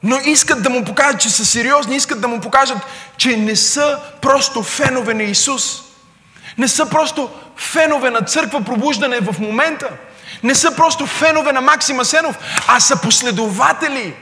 но 0.02 0.16
искат 0.25 0.62
да 0.62 0.70
му 0.70 0.85
покажат, 0.85 1.20
че 1.20 1.30
са 1.30 1.46
сериозни, 1.46 1.96
искат 1.96 2.20
да 2.20 2.28
му 2.28 2.40
покажат, 2.40 2.78
че 3.16 3.37
не 3.37 3.56
са 3.56 3.99
просто 4.23 4.62
фенове 4.62 5.14
на 5.14 5.23
Исус. 5.23 5.82
Не 6.58 6.68
са 6.68 6.87
просто 6.87 7.30
фенове 7.56 8.11
на 8.11 8.20
църква 8.20 8.64
пробуждане 8.64 9.20
в 9.20 9.38
момента. 9.38 9.88
Не 10.42 10.54
са 10.54 10.76
просто 10.76 11.06
фенове 11.06 11.52
на 11.52 11.61
Максима 11.61 12.04
Сенов, 12.04 12.37
а 12.66 12.80
са 12.80 12.96
последователи. 13.00 14.14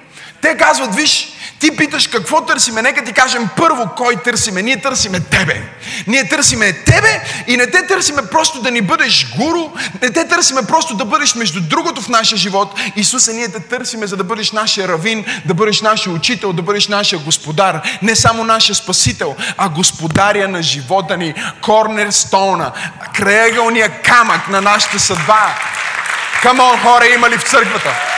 Те 0.44 0.56
казват, 0.56 0.94
виж, 0.94 1.28
ти 1.60 1.76
питаш 1.76 2.06
какво 2.06 2.46
търсиме. 2.46 2.82
Нека 2.82 3.04
ти 3.04 3.12
кажем 3.12 3.48
първо 3.56 3.88
кой 3.96 4.16
търсиме. 4.16 4.62
Ние 4.62 4.80
търсиме 4.80 5.20
Тебе. 5.20 5.62
Ние 6.06 6.28
търсиме 6.28 6.72
Тебе 6.72 7.22
и 7.46 7.56
не 7.56 7.70
те 7.70 7.86
търсиме 7.86 8.22
просто 8.30 8.62
да 8.62 8.70
ни 8.70 8.80
бъдеш 8.80 9.26
гуру, 9.36 9.70
не 10.02 10.10
те 10.10 10.28
търсиме 10.28 10.62
просто 10.62 10.94
да 10.94 11.04
бъдеш 11.04 11.34
между 11.34 11.60
другото 11.60 12.02
в 12.02 12.08
нашия 12.08 12.38
живот. 12.38 12.80
Исусе, 12.96 13.32
ние 13.32 13.48
те 13.48 13.60
търсиме 13.60 14.06
за 14.06 14.16
да 14.16 14.24
бъдеш 14.24 14.52
нашия 14.52 14.88
равин, 14.88 15.24
да 15.44 15.54
бъдеш 15.54 15.80
нашия 15.80 16.12
учител, 16.12 16.52
да 16.52 16.62
бъдеш 16.62 16.88
нашия 16.88 17.18
господар. 17.18 17.80
Не 18.02 18.16
само 18.16 18.44
нашия 18.44 18.76
спасител, 18.76 19.36
а 19.56 19.68
господаря 19.68 20.48
на 20.48 20.62
живота 20.62 21.16
ни, 21.16 21.34
корнерстоуна, 21.62 22.72
краегълния 23.14 24.02
камък 24.02 24.48
на 24.48 24.60
нашата 24.60 25.00
съдба. 25.00 25.54
Камон, 26.42 26.78
хора, 26.78 27.06
има 27.06 27.30
ли 27.30 27.38
в 27.38 27.42
църквата? 27.42 28.13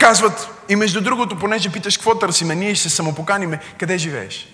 Казват, 0.00 0.48
и 0.68 0.76
между 0.76 1.00
другото, 1.00 1.38
понеже 1.38 1.72
питаш 1.72 1.96
какво 1.96 2.18
търсиме, 2.18 2.54
ние 2.54 2.74
ще 2.74 2.88
се 2.88 2.96
самопоканиме, 2.96 3.60
къде 3.78 3.98
живееш? 3.98 4.48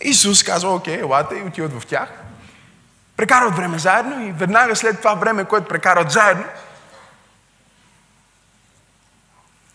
Исус 0.00 0.42
казва, 0.42 0.74
окей, 0.74 0.94
елате 0.94 1.34
и 1.34 1.42
отиват 1.42 1.80
в 1.80 1.86
тях. 1.86 2.08
Прекарват 3.16 3.56
време 3.56 3.78
заедно 3.78 4.26
и 4.26 4.32
веднага 4.32 4.76
след 4.76 4.98
това 4.98 5.14
време, 5.14 5.44
което 5.44 5.68
прекарат 5.68 6.10
заедно, 6.10 6.44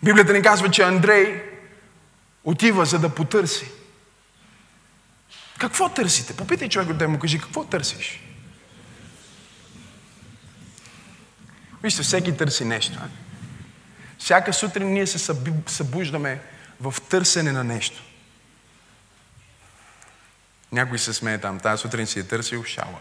Библията 0.05 0.33
ни 0.33 0.41
казва, 0.41 0.71
че 0.71 0.83
Андрей 0.83 1.43
отива 2.43 2.85
за 2.85 2.99
да 2.99 3.09
потърси. 3.09 3.71
Какво 5.57 5.89
търсите? 5.89 6.37
Попитай 6.37 6.69
човек 6.69 6.93
да 6.93 7.07
му 7.07 7.19
кажи, 7.19 7.39
какво 7.39 7.63
търсиш? 7.63 8.23
Вижте, 11.85 12.03
всеки 12.03 12.37
търси 12.37 12.65
нещо. 12.65 12.99
Всяка 14.19 14.53
сутрин 14.53 14.93
ние 14.93 15.07
се 15.07 15.35
събуждаме 15.67 16.39
в 16.81 16.95
търсене 17.09 17.51
на 17.51 17.63
нещо. 17.63 18.03
Някой 20.71 20.99
се 20.99 21.13
смее 21.13 21.37
там. 21.37 21.59
Тази 21.59 21.81
сутрин 21.81 22.07
си 22.07 22.19
е 22.19 22.23
търсил 22.23 22.63
шала. 22.63 22.99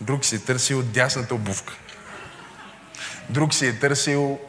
Друг 0.00 0.24
си 0.24 0.36
е 0.36 0.38
търсил 0.38 0.82
дясната 0.82 1.34
обувка. 1.34 1.74
Друг 3.28 3.54
си 3.54 3.66
е 3.66 3.78
търсил 3.78 4.40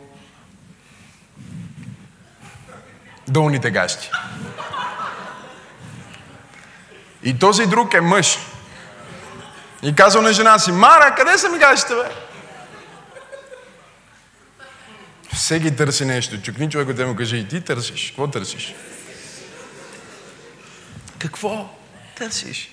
долните 3.28 3.72
гащи. 3.72 4.12
И 7.24 7.40
този 7.40 7.66
друг 7.66 7.94
е 7.94 8.02
мъж. 8.02 8.38
И 9.84 9.96
казал 9.96 10.22
на 10.22 10.34
жена 10.34 10.60
си, 10.60 10.72
Мара, 10.72 11.16
къде 11.16 11.38
са 11.38 11.50
ми 11.50 11.60
гащите, 11.60 11.96
бе? 11.96 12.28
Всеки 15.48 15.76
търси 15.76 16.06
нещо. 16.06 16.42
Чукни 16.42 16.70
човек 16.70 16.94
да 16.94 17.08
му 17.08 17.16
каже, 17.16 17.38
и 17.38 17.48
ти 17.48 17.62
търсиш. 17.62 18.08
Какво 18.08 18.28
търсиш? 18.28 18.76
Какво 21.20 21.70
търсиш? 22.18 22.72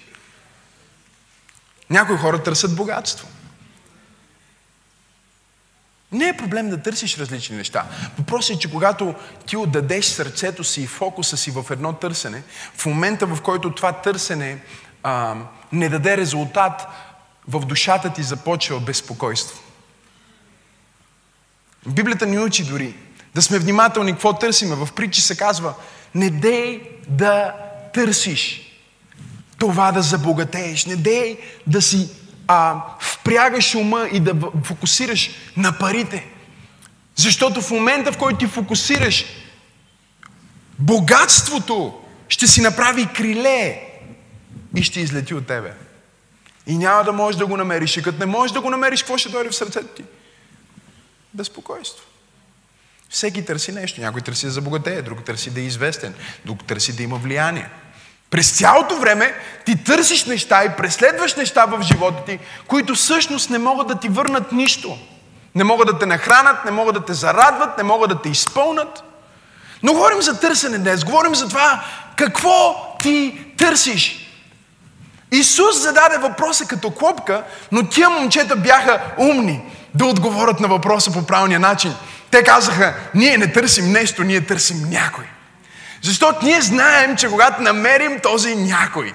Някои 1.90 2.16
хора 2.16 2.42
търсят 2.42 2.76
богатство. 2.76 3.28
Не 6.12 6.28
е 6.28 6.36
проблем 6.36 6.70
да 6.70 6.82
търсиш 6.82 7.18
различни 7.18 7.56
неща. 7.56 7.86
Въпросът 8.18 8.56
е, 8.56 8.58
че 8.58 8.70
когато 8.70 9.14
ти 9.46 9.56
отдадеш 9.56 10.04
сърцето 10.04 10.64
си 10.64 10.82
и 10.82 10.86
фокуса 10.86 11.36
си 11.36 11.50
в 11.50 11.66
едно 11.70 11.92
търсене, 11.92 12.42
в 12.76 12.86
момента 12.86 13.26
в 13.26 13.42
който 13.42 13.74
това 13.74 13.92
търсене 13.92 14.62
а, 15.02 15.36
не 15.72 15.88
даде 15.88 16.16
резултат, 16.16 16.86
в 17.48 17.66
душата 17.66 18.12
ти 18.12 18.22
започва 18.22 18.80
безпокойство. 18.80 19.63
Библията 21.86 22.26
ни 22.26 22.38
учи 22.38 22.64
дори 22.64 22.94
да 23.34 23.42
сме 23.42 23.58
внимателни 23.58 24.12
какво 24.12 24.32
търсиме. 24.32 24.74
В 24.74 24.88
притчи 24.96 25.20
се 25.20 25.36
казва, 25.36 25.74
не 26.14 26.30
дей 26.30 26.80
да 27.08 27.54
търсиш 27.94 28.60
това 29.58 29.92
да 29.92 30.02
забогатееш, 30.02 30.86
не 30.86 30.96
дей 30.96 31.38
да 31.66 31.82
си 31.82 32.08
а, 32.48 32.82
впрягаш 33.00 33.74
ума 33.74 34.08
и 34.12 34.20
да 34.20 34.34
фокусираш 34.64 35.30
на 35.56 35.78
парите. 35.78 36.26
Защото 37.16 37.62
в 37.62 37.70
момента, 37.70 38.12
в 38.12 38.18
който 38.18 38.38
ти 38.38 38.46
фокусираш, 38.46 39.24
богатството 40.78 42.00
ще 42.28 42.46
си 42.46 42.60
направи 42.60 43.06
криле 43.06 43.80
и 44.76 44.82
ще 44.82 45.00
излети 45.00 45.34
от 45.34 45.46
тебе. 45.46 45.72
И 46.66 46.76
няма 46.78 47.04
да 47.04 47.12
можеш 47.12 47.38
да 47.38 47.46
го 47.46 47.56
намериш. 47.56 47.96
И 47.96 48.02
като 48.02 48.18
не 48.18 48.26
можеш 48.26 48.52
да 48.52 48.60
го 48.60 48.70
намериш, 48.70 49.02
какво 49.02 49.18
ще 49.18 49.28
дойде 49.28 49.50
в 49.50 49.56
сърцето 49.56 49.86
ти? 49.86 50.04
Безпокойство. 51.34 52.04
Всеки 53.10 53.44
търси 53.44 53.72
нещо. 53.72 54.00
Някой 54.00 54.20
търси 54.20 54.46
да 54.46 54.52
забогатее, 54.52 55.02
друг 55.02 55.24
търси 55.24 55.50
да 55.50 55.60
е 55.60 55.64
известен, 55.64 56.14
друг 56.44 56.64
търси 56.64 56.96
да 56.96 57.02
има 57.02 57.16
влияние. 57.16 57.70
През 58.30 58.58
цялото 58.58 58.96
време 58.96 59.34
ти 59.64 59.84
търсиш 59.84 60.24
неща 60.24 60.64
и 60.64 60.76
преследваш 60.76 61.34
неща 61.34 61.64
в 61.64 61.82
живота 61.82 62.24
ти, 62.24 62.38
които 62.66 62.94
всъщност 62.94 63.50
не 63.50 63.58
могат 63.58 63.88
да 63.88 64.00
ти 64.00 64.08
върнат 64.08 64.52
нищо. 64.52 64.98
Не 65.54 65.64
могат 65.64 65.86
да 65.86 65.98
те 65.98 66.06
нахранат, 66.06 66.64
не 66.64 66.70
могат 66.70 66.94
да 66.94 67.04
те 67.04 67.14
зарадват, 67.14 67.78
не 67.78 67.84
могат 67.84 68.10
да 68.10 68.22
те 68.22 68.28
изпълнат. 68.28 69.02
Но 69.82 69.92
говорим 69.92 70.22
за 70.22 70.40
търсене 70.40 70.78
днес. 70.78 71.04
Говорим 71.04 71.34
за 71.34 71.48
това 71.48 71.84
какво 72.16 72.76
ти 73.02 73.46
търсиш. 73.58 74.30
Исус 75.32 75.82
зададе 75.82 76.18
въпроса 76.18 76.66
като 76.66 76.90
клопка, 76.90 77.44
но 77.72 77.88
тия 77.88 78.10
момчета 78.10 78.56
бяха 78.56 79.14
умни 79.18 79.62
да 79.94 80.04
отговорят 80.04 80.60
на 80.60 80.68
въпроса 80.68 81.12
по 81.12 81.26
правилния 81.26 81.60
начин. 81.60 81.94
Те 82.30 82.42
казаха, 82.42 82.94
ние 83.14 83.38
не 83.38 83.52
търсим 83.52 83.92
нещо, 83.92 84.24
ние 84.24 84.40
търсим 84.40 84.90
някой. 84.90 85.24
Защото 86.02 86.44
ние 86.44 86.60
знаем, 86.60 87.16
че 87.16 87.28
когато 87.28 87.62
намерим 87.62 88.20
този 88.20 88.56
някой, 88.56 89.12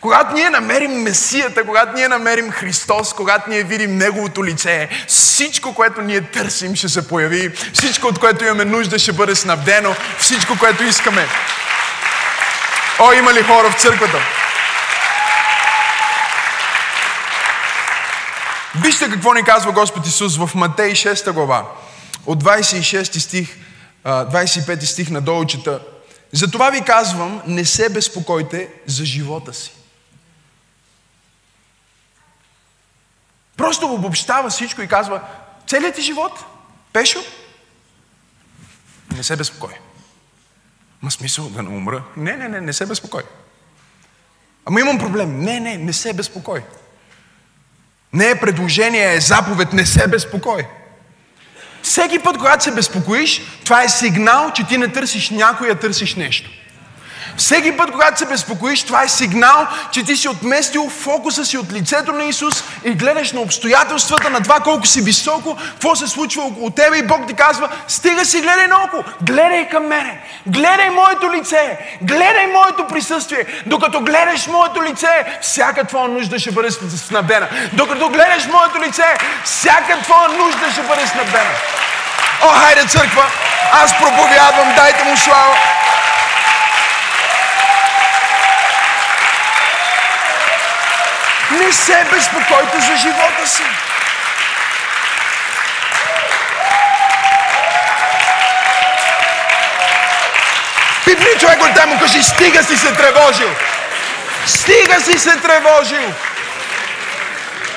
когато 0.00 0.34
ние 0.34 0.50
намерим 0.50 0.92
Месията, 0.92 1.64
когато 1.66 1.92
ние 1.92 2.08
намерим 2.08 2.50
Христос, 2.50 3.12
когато 3.12 3.50
ние 3.50 3.62
видим 3.62 3.96
Неговото 3.96 4.44
лице, 4.44 4.88
всичко, 5.08 5.74
което 5.74 6.00
ние 6.00 6.20
търсим, 6.20 6.76
ще 6.76 6.88
се 6.88 7.08
появи. 7.08 7.52
Всичко, 7.72 8.06
от 8.06 8.18
което 8.18 8.44
имаме 8.44 8.64
нужда, 8.64 8.98
ще 8.98 9.12
бъде 9.12 9.34
снабдено. 9.34 9.94
Всичко, 10.18 10.58
което 10.58 10.84
искаме. 10.84 11.26
О, 12.98 13.12
има 13.12 13.34
ли 13.34 13.42
хора 13.42 13.70
в 13.70 13.80
църквата? 13.80 14.18
Вижте 18.74 19.10
какво 19.10 19.34
ни 19.34 19.42
казва 19.44 19.72
Господ 19.72 20.06
Исус 20.06 20.36
в 20.36 20.50
Матей 20.54 20.92
6 20.92 21.32
глава. 21.32 21.72
От 22.26 22.44
26 22.44 23.18
стих, 23.18 23.56
25 24.04 24.84
стих 24.84 25.10
надолу 25.10 25.44
чета. 25.44 25.80
Затова 26.32 26.70
ви 26.70 26.80
казвам, 26.80 27.42
не 27.46 27.64
се 27.64 27.88
безпокойте 27.88 28.68
за 28.86 29.04
живота 29.04 29.54
си. 29.54 29.72
Просто 33.56 33.86
обобщава 33.86 34.50
всичко 34.50 34.82
и 34.82 34.88
казва, 34.88 35.20
целият 35.66 35.94
ти 35.94 36.02
живот, 36.02 36.44
Пешо, 36.92 37.20
не 39.16 39.22
се 39.22 39.36
безпокой. 39.36 39.74
Ма 41.02 41.10
смисъл 41.10 41.48
да 41.48 41.62
не 41.62 41.68
умра? 41.68 42.04
Не, 42.16 42.36
не, 42.36 42.48
не, 42.48 42.60
не 42.60 42.72
се 42.72 42.86
безпокой. 42.86 43.22
Ама 44.64 44.80
имам 44.80 44.98
проблем. 44.98 45.40
Не, 45.40 45.60
не, 45.60 45.76
не 45.76 45.92
се 45.92 46.12
безпокой. 46.12 46.62
Не 48.12 48.30
е 48.30 48.40
предложение, 48.40 49.14
е 49.14 49.20
заповед, 49.20 49.72
не 49.72 49.86
се 49.86 50.08
безпокой. 50.08 50.66
Всеки 51.82 52.18
път, 52.18 52.38
когато 52.38 52.64
се 52.64 52.74
безпокоиш, 52.74 53.42
това 53.64 53.82
е 53.82 53.88
сигнал, 53.88 54.50
че 54.50 54.66
ти 54.66 54.78
не 54.78 54.88
търсиш 54.88 55.30
някой, 55.30 55.70
а 55.70 55.74
търсиш 55.74 56.14
нещо. 56.14 56.50
Всеки 57.36 57.76
път, 57.76 57.90
когато 57.90 58.18
се 58.18 58.26
безпокоиш, 58.26 58.82
това 58.82 59.02
е 59.02 59.08
сигнал, 59.08 59.66
че 59.92 60.04
ти 60.04 60.16
си 60.16 60.28
отместил 60.28 60.90
фокуса 60.90 61.44
си 61.44 61.58
от 61.58 61.72
лицето 61.72 62.12
на 62.12 62.24
Исус 62.24 62.64
и 62.84 62.90
гледаш 62.90 63.32
на 63.32 63.40
обстоятелствата, 63.40 64.30
на 64.30 64.42
това 64.42 64.60
колко 64.60 64.86
си 64.86 65.00
високо, 65.00 65.56
какво 65.70 65.96
се 65.96 66.08
случва 66.08 66.42
около 66.42 66.70
тебе 66.70 66.96
и 66.96 67.06
Бог 67.06 67.26
ти 67.26 67.34
казва, 67.34 67.68
стига 67.88 68.24
си, 68.24 68.40
гледай 68.40 68.66
наоколо, 68.66 69.04
гледай 69.22 69.68
към 69.68 69.86
мене, 69.86 70.20
гледай 70.46 70.90
моето 70.90 71.32
лице, 71.32 71.78
гледай 72.02 72.46
моето 72.46 72.86
присъствие. 72.86 73.46
Докато 73.66 74.00
гледаш 74.00 74.46
моето 74.46 74.82
лице, 74.82 75.38
всяка 75.42 75.84
твоя 75.84 76.08
нужда 76.08 76.38
ще 76.38 76.50
бъде 76.50 76.70
снабдена. 76.70 77.48
Докато 77.72 78.08
гледаш 78.08 78.46
моето 78.46 78.88
лице, 78.88 79.16
всяка 79.44 79.98
твоя 80.02 80.28
нужда 80.28 80.70
ще 80.72 80.82
бъде 80.82 81.06
снабдена. 81.06 81.50
О, 82.42 82.48
хайде 82.48 82.88
църква, 82.88 83.24
аз 83.72 83.98
проповядвам, 83.98 84.74
дайте 84.76 85.04
му 85.04 85.16
слава. 85.16 85.56
Не 91.58 91.72
се 91.72 92.06
безпокойте 92.10 92.80
за 92.80 92.96
живота 92.96 93.46
си. 93.46 93.62
Пипни 101.04 101.40
човек 101.40 101.58
от 101.62 101.88
му 101.88 101.98
кажи, 102.00 102.22
стига 102.22 102.64
си 102.64 102.76
се 102.76 102.92
тревожил. 102.92 103.50
Стига 104.46 105.00
си 105.00 105.18
се 105.18 105.36
тревожил. 105.36 106.12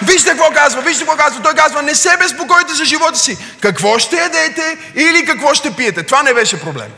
Вижте 0.02 0.30
какво 0.30 0.52
казва, 0.52 0.82
вижте 0.82 1.06
какво 1.06 1.18
казва. 1.24 1.44
Той 1.44 1.54
казва, 1.54 1.82
не 1.82 1.96
се 1.96 2.18
безпокойте 2.18 2.74
за 2.74 2.86
живота 2.86 3.20
си. 3.20 3.38
Какво 3.62 4.00
ще 4.00 4.16
ядете 4.16 4.78
или 4.96 5.26
какво 5.26 5.54
ще 5.54 5.76
пиете. 5.76 6.04
Това 6.04 6.24
не 6.24 6.34
беше 6.34 6.62
проблем. 6.62 6.90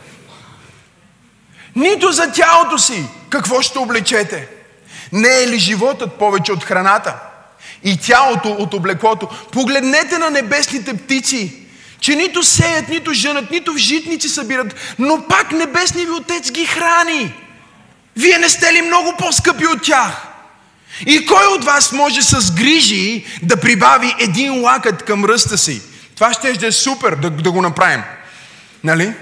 Нито 1.76 2.12
за 2.12 2.32
тялото 2.32 2.78
си, 2.78 3.04
какво 3.30 3.62
ще 3.62 3.78
облечете. 3.78 4.57
Не 5.12 5.42
е 5.42 5.48
ли 5.48 5.58
животът 5.58 6.12
повече 6.12 6.52
от 6.52 6.64
храната? 6.64 7.14
И 7.84 7.96
тялото 7.96 8.48
от 8.48 8.74
облеклото. 8.74 9.28
Погледнете 9.52 10.18
на 10.18 10.30
небесните 10.30 10.96
птици, 10.96 11.52
че 12.00 12.14
нито 12.16 12.42
сеят, 12.42 12.88
нито 12.88 13.12
женат, 13.12 13.50
нито 13.50 13.72
в 13.72 13.76
житници 13.76 14.28
събират, 14.28 14.94
но 14.98 15.24
пак 15.28 15.52
небесният 15.52 16.08
ви 16.08 16.14
отец 16.14 16.50
ги 16.50 16.66
храни. 16.66 17.34
Вие 18.16 18.38
не 18.38 18.48
сте 18.48 18.72
ли 18.72 18.82
много 18.82 19.14
по-скъпи 19.18 19.66
от 19.66 19.82
тях? 19.82 20.26
И 21.06 21.26
кой 21.26 21.46
от 21.46 21.64
вас 21.64 21.92
може 21.92 22.22
с 22.22 22.52
грижи 22.52 23.24
да 23.42 23.60
прибави 23.60 24.14
един 24.18 24.62
лакът 24.62 25.02
към 25.02 25.24
ръста 25.24 25.58
си? 25.58 25.82
Това 26.14 26.32
ще 26.32 26.66
е 26.66 26.72
супер 26.72 27.14
да, 27.14 27.30
да 27.30 27.50
го 27.50 27.62
направим. 27.62 28.02
Нали? 28.84 29.14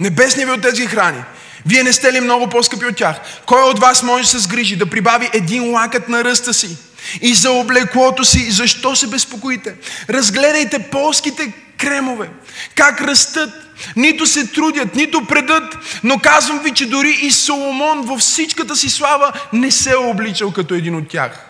Небесният 0.00 0.50
ви 0.50 0.56
отец 0.56 0.80
ги 0.80 0.86
храни. 0.86 1.22
Вие 1.68 1.82
не 1.82 1.92
сте 1.92 2.12
ли 2.12 2.20
много 2.20 2.48
по-скъпи 2.48 2.86
от 2.86 2.96
тях? 2.96 3.16
Кой 3.46 3.62
от 3.62 3.78
вас 3.78 4.02
може 4.02 4.22
да 4.22 4.28
се 4.28 4.38
сгрижи 4.38 4.76
да 4.76 4.90
прибави 4.90 5.30
един 5.32 5.70
лакът 5.70 6.08
на 6.08 6.24
ръста 6.24 6.54
си? 6.54 6.76
И 7.20 7.34
за 7.34 7.50
облеклото 7.50 8.24
си, 8.24 8.50
защо 8.50 8.96
се 8.96 9.06
безпокоите? 9.06 9.74
Разгледайте 10.10 10.78
полските 10.78 11.52
кремове, 11.78 12.30
как 12.74 13.00
растат, 13.00 13.50
нито 13.96 14.26
се 14.26 14.46
трудят, 14.46 14.94
нито 14.94 15.24
предат, 15.24 15.76
но 16.04 16.18
казвам 16.18 16.58
ви, 16.58 16.70
че 16.74 16.86
дори 16.86 17.18
и 17.22 17.30
Соломон 17.30 18.02
във 18.02 18.20
всичката 18.20 18.76
си 18.76 18.90
слава 18.90 19.32
не 19.52 19.70
се 19.70 19.90
е 19.90 19.96
обличал 19.96 20.52
като 20.52 20.74
един 20.74 20.96
от 20.96 21.08
тях. 21.08 21.44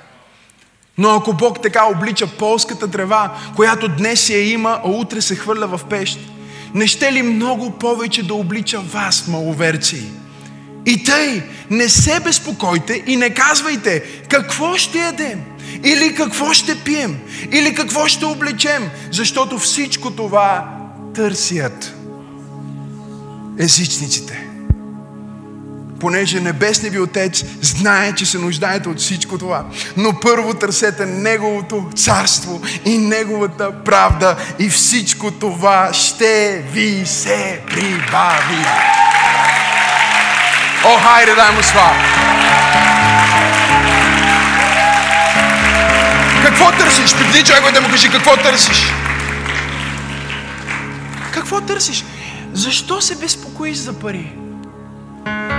Но 0.99 1.15
ако 1.15 1.33
Бог 1.33 1.63
така 1.63 1.85
облича 1.85 2.27
полската 2.27 2.91
трева, 2.91 3.37
която 3.57 3.89
днес 3.89 4.31
я 4.31 4.51
има, 4.51 4.81
а 4.85 4.89
утре 4.89 5.21
се 5.21 5.37
хвърля 5.37 5.67
в 5.67 5.81
пещ, 5.91 6.19
не 6.75 6.87
ще 6.87 7.13
ли 7.13 7.23
много 7.23 7.71
повече 7.71 8.23
да 8.23 8.35
облича 8.35 8.81
вас, 8.81 9.29
маловерци? 9.29 10.03
И 10.87 11.05
тъй, 11.05 11.43
не 11.71 11.89
се 11.89 12.21
безпокойте 12.21 13.03
и 13.07 13.17
не 13.17 13.35
казвайте 13.35 14.01
какво 14.29 14.77
ще 14.77 14.99
ядем, 14.99 15.41
или 15.85 16.15
какво 16.15 16.53
ще 16.53 16.85
пием, 16.85 17.19
или 17.53 17.75
какво 17.75 18.09
ще 18.09 18.25
облечем, 18.25 18.91
защото 19.13 19.59
всичко 19.59 20.11
това 20.11 20.79
търсят 21.15 21.95
езичниците. 23.59 24.48
Понеже 26.01 26.41
Небесният 26.41 26.95
ви 26.95 27.01
Отец 27.01 27.45
знае, 27.63 28.15
че 28.15 28.27
се 28.27 28.39
нуждаете 28.39 28.89
от 28.89 28.99
всичко 28.99 29.39
това. 29.39 29.65
Но 29.97 30.21
първо 30.21 30.55
търсете 30.55 31.07
Неговото 31.07 31.91
царство 31.97 32.61
и 32.85 32.99
Неговата 32.99 33.85
правда 33.85 34.37
и 34.59 34.69
всичко 34.69 35.31
това 35.31 35.93
ще 35.93 36.65
ви 36.73 37.03
се 37.07 37.61
прибави. 37.71 38.65
О, 40.85 40.99
хайде, 40.99 41.35
дай 41.35 41.51
му 41.51 41.63
слава! 41.63 41.95
Какво 46.45 46.73
търсиш? 46.73 47.15
Преди 47.15 47.45
човек 47.45 47.73
да 47.75 47.81
му 47.81 47.89
кажи 47.89 48.09
какво 48.09 48.37
търсиш. 48.37 48.93
Какво 51.33 51.61
търсиш? 51.61 52.05
Защо 52.53 53.01
се 53.01 53.17
безпокоиш 53.17 53.77
за 53.77 53.93
пари? 53.93 54.33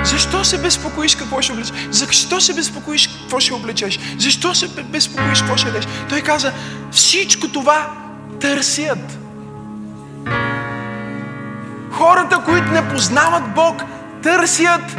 Защо 0.03 0.43
се 0.43 0.57
безпокоиш 0.61 1.15
какво 1.15 1.41
ще 1.41 1.51
облечеш? 1.51 1.73
Защо 1.91 2.41
се 2.41 2.53
безпокоиш 2.53 3.07
какво 3.07 3.39
ще 3.39 3.53
облечеш? 3.53 3.99
Защо 4.17 4.55
се 4.55 4.67
безпокоиш 4.67 5.39
какво 5.39 5.57
ще 5.57 5.67
ядеш? 5.67 5.87
Той 6.09 6.21
каза, 6.21 6.53
всичко 6.91 7.47
това 7.47 7.89
търсят. 8.41 9.17
Хората, 11.91 12.39
които 12.45 12.71
не 12.71 12.89
познават 12.89 13.53
Бог, 13.55 13.81
търсят. 14.23 14.97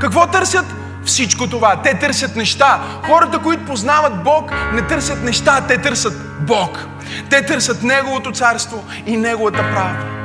Какво 0.00 0.26
търсят? 0.26 0.66
Всичко 1.04 1.46
това. 1.46 1.82
Те 1.82 1.98
търсят 1.98 2.36
неща. 2.36 2.80
Хората, 3.06 3.38
които 3.38 3.64
познават 3.64 4.22
Бог, 4.24 4.52
не 4.72 4.86
търсят 4.86 5.22
неща, 5.22 5.60
те 5.68 5.78
търсят 5.78 6.46
Бог. 6.46 6.86
Те 7.30 7.46
търсят 7.46 7.82
Неговото 7.82 8.32
царство 8.32 8.84
и 9.06 9.16
Неговата 9.16 9.58
правда. 9.58 10.19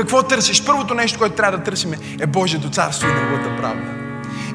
Какво 0.00 0.22
търсиш? 0.22 0.64
Първото 0.64 0.94
нещо, 0.94 1.18
което 1.18 1.34
трябва 1.34 1.58
да 1.58 1.64
търсим 1.64 1.94
е 2.20 2.26
Божието 2.26 2.70
царство 2.70 3.08
и 3.08 3.12
Неговата 3.12 3.56
правда. 3.62 3.82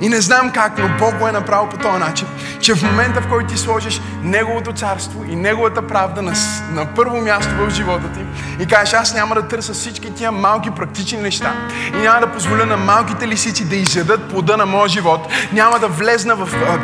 И 0.02 0.10
не 0.10 0.22
знам 0.22 0.52
как, 0.52 0.78
но 0.78 0.90
Бог 1.00 1.18
го 1.18 1.28
е 1.28 1.32
направил 1.32 1.70
по 1.70 1.78
този 1.78 2.00
начин, 2.00 2.28
че 2.62 2.76
в 2.76 2.84
момента, 2.84 3.22
в 3.22 3.30
който 3.30 3.48
ти 3.48 3.58
сложиш 3.58 4.02
Неговото 4.24 4.74
царство 4.74 5.26
и 5.30 5.36
Неговата 5.36 5.88
правда 5.88 6.22
на, 6.22 6.34
на 6.72 6.86
първо 6.96 7.22
място 7.22 7.52
в 7.58 7.70
живота 7.70 8.12
ти 8.14 8.20
и 8.64 8.66
кажеш, 8.66 8.94
аз 8.94 9.14
няма 9.14 9.36
да 9.36 9.48
търся 9.48 9.74
всички 9.74 10.14
тия 10.14 10.32
малки 10.32 10.72
практични 10.72 11.18
неща 11.18 11.54
и 11.94 11.98
няма 11.98 12.20
да 12.20 12.32
позволя 12.32 12.66
на 12.66 12.78
малките 12.78 13.28
лисици 13.28 13.66
да 13.66 13.76
изядат 13.76 14.30
плода 14.30 14.58
на 14.58 14.66
моя 14.66 14.90
живот, 14.90 15.28
няма 15.54 15.80
да 15.80 15.88
влезна 15.88 16.36
в 16.36 16.50
а, 16.56 16.80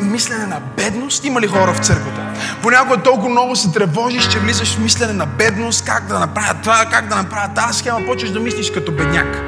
мислене 0.00 0.46
на 0.46 0.60
бедност. 0.76 1.24
Има 1.24 1.40
ли 1.40 1.46
хора 1.46 1.72
в 1.72 1.78
църквата? 1.78 2.21
Понякога 2.62 3.02
толкова 3.02 3.28
много 3.28 3.56
се 3.56 3.72
тревожиш, 3.72 4.28
че 4.28 4.38
влизаш 4.38 4.74
в 4.74 4.78
мислене 4.78 5.12
на 5.12 5.26
бедност, 5.26 5.84
как 5.84 6.06
да 6.06 6.18
направя 6.18 6.54
това, 6.62 6.84
как 6.90 7.08
да 7.08 7.16
направя 7.16 7.54
тази 7.54 7.78
схема, 7.78 8.06
почваш 8.06 8.30
да 8.30 8.40
мислиш 8.40 8.70
като 8.70 8.92
бедняк. 8.92 9.42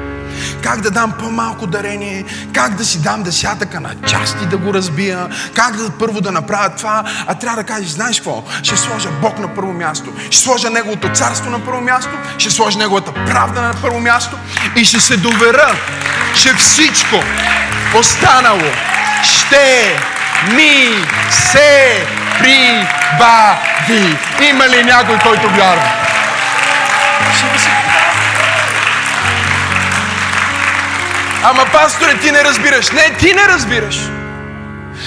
Как 0.63 0.81
да 0.81 0.91
дам 0.91 1.13
по-малко 1.19 1.67
дарение, 1.67 2.25
как 2.53 2.75
да 2.75 2.85
си 2.85 3.01
дам 3.01 3.23
десятъка 3.23 3.79
на 3.79 3.95
части 4.07 4.45
да 4.45 4.57
го 4.57 4.73
разбия, 4.73 5.29
как 5.53 5.75
да 5.75 5.89
първо 5.89 6.21
да 6.21 6.31
направя 6.31 6.69
това, 6.69 7.03
а 7.27 7.35
трябва 7.35 7.57
да 7.57 7.63
кажеш, 7.63 7.89
знаеш 7.89 8.19
какво? 8.19 8.43
Ще 8.63 8.77
сложа 8.77 9.09
Бог 9.21 9.39
на 9.39 9.55
първо 9.55 9.73
място, 9.73 10.13
ще 10.29 10.43
сложа 10.43 10.69
Неговото 10.69 11.09
царство 11.09 11.49
на 11.49 11.65
първо 11.65 11.81
място, 11.81 12.11
ще 12.37 12.51
сложа 12.51 12.77
Неговата 12.77 13.13
правда 13.13 13.61
на 13.61 13.73
първо 13.81 13.99
място 13.99 14.37
и 14.75 14.85
ще 14.85 14.99
се 14.99 15.17
довера, 15.17 15.75
че 16.35 16.53
всичко 16.53 17.15
останало 17.99 18.71
ще 19.23 19.95
ми 20.55 21.05
се 21.31 22.07
прибави. 22.39 24.17
Има 24.49 24.69
ли 24.69 24.83
някой, 24.83 25.17
който 25.19 25.49
вярва? 25.49 25.91
Ама, 31.43 31.65
пасторе, 31.71 32.17
ти 32.17 32.31
не 32.31 32.43
разбираш. 32.43 32.91
Не, 32.91 33.17
ти 33.17 33.33
не 33.33 33.47
разбираш. 33.47 33.95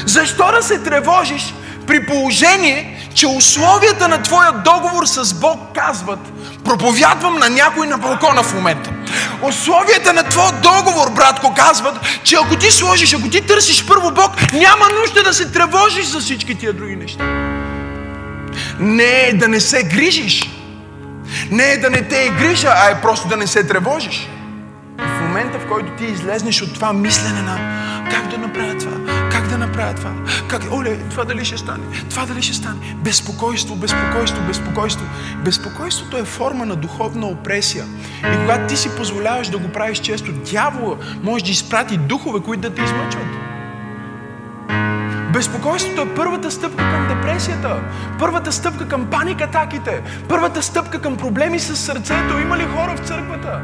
Защо 0.07 0.53
да 0.53 0.63
се 0.63 0.79
тревожиш 0.79 1.55
при 1.87 2.07
положение, 2.07 3.09
че 3.15 3.27
условията 3.27 4.09
на 4.09 4.23
твоя 4.23 4.53
договор 4.53 5.07
с 5.07 5.35
Бог 5.35 5.61
казват, 5.75 6.19
проповядвам 6.69 7.39
на 7.39 7.51
някой 7.51 7.87
на 7.87 7.99
балкона 7.99 8.43
в 8.43 8.55
момента. 8.55 8.91
Условията 9.43 10.13
на 10.13 10.23
твоя 10.23 10.53
договор, 10.53 11.11
братко, 11.11 11.55
казват, 11.55 11.95
че 12.25 12.37
ако 12.45 12.57
ти 12.57 12.71
сложиш, 12.71 13.15
ако 13.15 13.29
ти 13.29 13.47
търсиш 13.47 13.87
първо 13.87 14.11
Бог, 14.11 14.53
няма 14.53 14.87
нужда 15.01 15.23
да 15.23 15.35
се 15.35 15.53
тревожиш 15.53 16.07
за 16.07 16.21
всички 16.21 16.55
тия 16.55 16.73
други 16.73 16.97
неща. 16.97 17.25
Не 18.79 19.21
е 19.29 19.33
да 19.33 19.49
не 19.49 19.61
се 19.61 19.83
грижиш. 19.83 20.51
Не 21.51 21.73
е 21.73 21.77
да 21.79 21.91
не 21.91 22.03
те 22.03 22.27
е 22.27 22.29
грижа, 22.29 22.69
а 22.77 22.91
е 22.91 23.01
просто 23.01 23.29
да 23.29 23.37
не 23.37 23.47
се 23.47 23.67
тревожиш 23.67 24.29
момента, 25.39 25.59
в 25.59 25.69
който 25.69 25.93
ти 25.99 26.05
излезнеш 26.05 26.63
от 26.63 26.75
това 26.75 26.93
мислене 26.93 27.43
на 27.43 27.59
как 28.11 28.29
да 28.29 28.39
направя 28.39 28.79
това, 28.79 28.98
направя 29.59 29.95
това, 29.95 30.13
как, 30.49 30.63
оле, 30.73 30.99
това 31.11 31.25
дали 31.25 31.45
ще 31.45 31.59
стане, 31.59 31.85
това 32.11 32.27
дали 32.27 32.43
ще 32.43 32.55
стане. 32.55 32.95
Безпокойство, 32.97 33.77
безпокойство, 33.77 34.43
безпокойство. 34.47 35.07
Безпокойството 35.45 36.17
е 36.17 36.25
форма 36.25 36.67
на 36.67 36.77
духовна 36.77 37.27
опресия. 37.27 37.85
И 38.19 38.39
когато 38.41 38.67
ти 38.67 38.77
си 38.77 38.97
позволяваш 38.97 39.49
да 39.49 39.59
го 39.59 39.69
правиш 39.69 39.99
често, 39.99 40.33
дявола 40.33 40.97
може 41.23 41.45
да 41.45 41.51
изпрати 41.51 41.97
духове, 41.97 42.41
които 42.41 42.61
да 42.61 42.75
те 42.75 42.83
измъчват. 42.83 43.27
Безпокойството 45.33 46.03
е 46.03 46.15
първата 46.15 46.51
стъпка 46.51 46.91
към 46.91 47.09
депресията, 47.09 47.81
първата 48.19 48.53
стъпка 48.53 48.89
към 48.89 49.07
паникатаките, 49.07 50.03
първата 50.29 50.63
стъпка 50.63 51.01
към 51.01 51.17
проблеми 51.17 51.61
с 51.61 51.77
сърцето. 51.77 52.39
Има 52.39 52.59
ли 52.59 52.65
хора 52.65 52.97
в 52.97 53.07
църквата? 53.07 53.61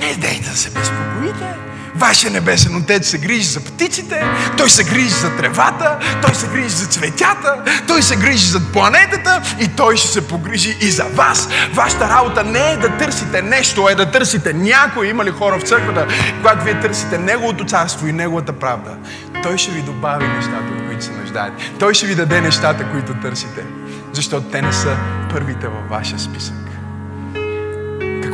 Не 0.00 0.14
дейте 0.14 0.50
да 0.50 0.56
се 0.56 0.70
безпокоите. 0.70 1.54
Вашия 1.94 2.30
небесен 2.30 2.76
отец 2.76 3.08
се 3.08 3.18
грижи 3.18 3.42
за 3.42 3.60
птиците, 3.60 4.24
той 4.56 4.70
се 4.70 4.84
грижи 4.84 5.08
за 5.08 5.36
тревата, 5.36 5.98
той 6.22 6.34
се 6.34 6.46
грижи 6.46 6.68
за 6.68 6.86
цветята, 6.86 7.62
той 7.86 8.02
се 8.02 8.16
грижи 8.16 8.46
за 8.46 8.60
планетата 8.72 9.42
и 9.60 9.68
той 9.68 9.96
ще 9.96 10.08
се 10.08 10.28
погрижи 10.28 10.76
и 10.80 10.90
за 10.90 11.04
вас. 11.04 11.48
Вашата 11.72 12.08
работа 12.08 12.44
не 12.44 12.70
е 12.70 12.76
да 12.76 12.96
търсите 12.96 13.42
нещо, 13.42 13.88
е 13.88 13.94
да 13.94 14.10
търсите 14.10 14.52
някой. 14.52 15.08
Има 15.08 15.24
ли 15.24 15.30
хора 15.30 15.58
в 15.58 15.62
църквата, 15.62 16.06
когато 16.36 16.64
вие 16.64 16.80
търсите 16.80 17.18
Неговото 17.18 17.64
царство 17.64 18.06
и 18.06 18.12
Неговата 18.12 18.52
правда? 18.52 18.96
Той 19.42 19.58
ще 19.58 19.70
ви 19.70 19.82
добави 19.82 20.28
нещата, 20.28 20.64
от 20.78 20.86
които 20.86 21.04
се 21.04 21.10
нуждаете. 21.10 21.72
Той 21.78 21.94
ще 21.94 22.06
ви 22.06 22.14
даде 22.14 22.40
нещата, 22.40 22.90
които 22.90 23.14
търсите, 23.14 23.64
защото 24.12 24.46
те 24.46 24.62
не 24.62 24.72
са 24.72 24.96
първите 25.32 25.68
във 25.68 25.88
вашия 25.90 26.18
списък. 26.18 26.67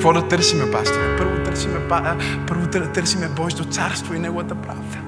Какво 0.04 0.20
да 0.20 0.28
търсиме, 0.28 0.70
пасторе? 0.70 1.16
Първо 1.18 1.44
търсиме, 1.44 1.74
първо 2.46 2.66
търсиме 2.66 3.28
Божието 3.28 3.64
царство 3.64 4.14
и 4.14 4.18
Неговата 4.18 4.54
правда. 4.54 4.98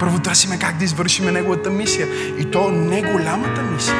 Първо 0.00 0.18
търсиме 0.18 0.58
как 0.58 0.76
да 0.76 0.84
извършиме 0.84 1.32
Неговата 1.32 1.70
мисия. 1.70 2.08
И 2.38 2.50
то 2.50 2.70
не 2.70 3.02
голямата 3.02 3.62
мисия. 3.62 3.96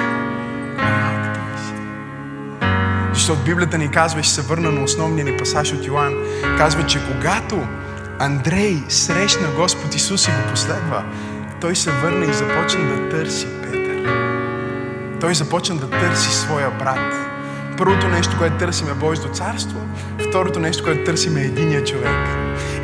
Защото 3.12 3.44
Библията 3.44 3.78
ни 3.78 3.90
казва, 3.90 4.22
ще 4.22 4.34
се 4.34 4.42
върна 4.42 4.70
на 4.70 4.84
основния 4.84 5.24
ни 5.24 5.36
пасаж 5.36 5.72
от 5.72 5.86
Йоан, 5.86 6.14
казва, 6.58 6.86
че 6.86 7.06
когато 7.06 7.66
Андрей 8.18 8.82
срещна 8.88 9.48
Господ 9.56 9.94
Исус 9.94 10.28
и 10.28 10.30
го 10.30 10.50
последва, 10.50 11.04
той 11.60 11.76
се 11.76 11.90
върна 11.90 12.24
и 12.24 12.34
започна 12.34 12.80
да 12.84 13.08
търси 13.08 13.46
Петър. 13.62 14.08
Той 15.20 15.34
започна 15.34 15.76
да 15.76 15.90
търси 15.90 16.30
своя 16.34 16.70
брат. 16.70 17.23
Първото 17.78 18.08
нещо, 18.08 18.38
което 18.38 18.58
търсим 18.58 18.88
е 18.88 18.94
Божието 18.94 19.28
царство. 19.28 19.78
Второто 20.28 20.60
нещо, 20.60 20.84
което 20.84 21.04
търсим 21.04 21.36
е 21.36 21.40
единия 21.40 21.84
човек. 21.84 22.28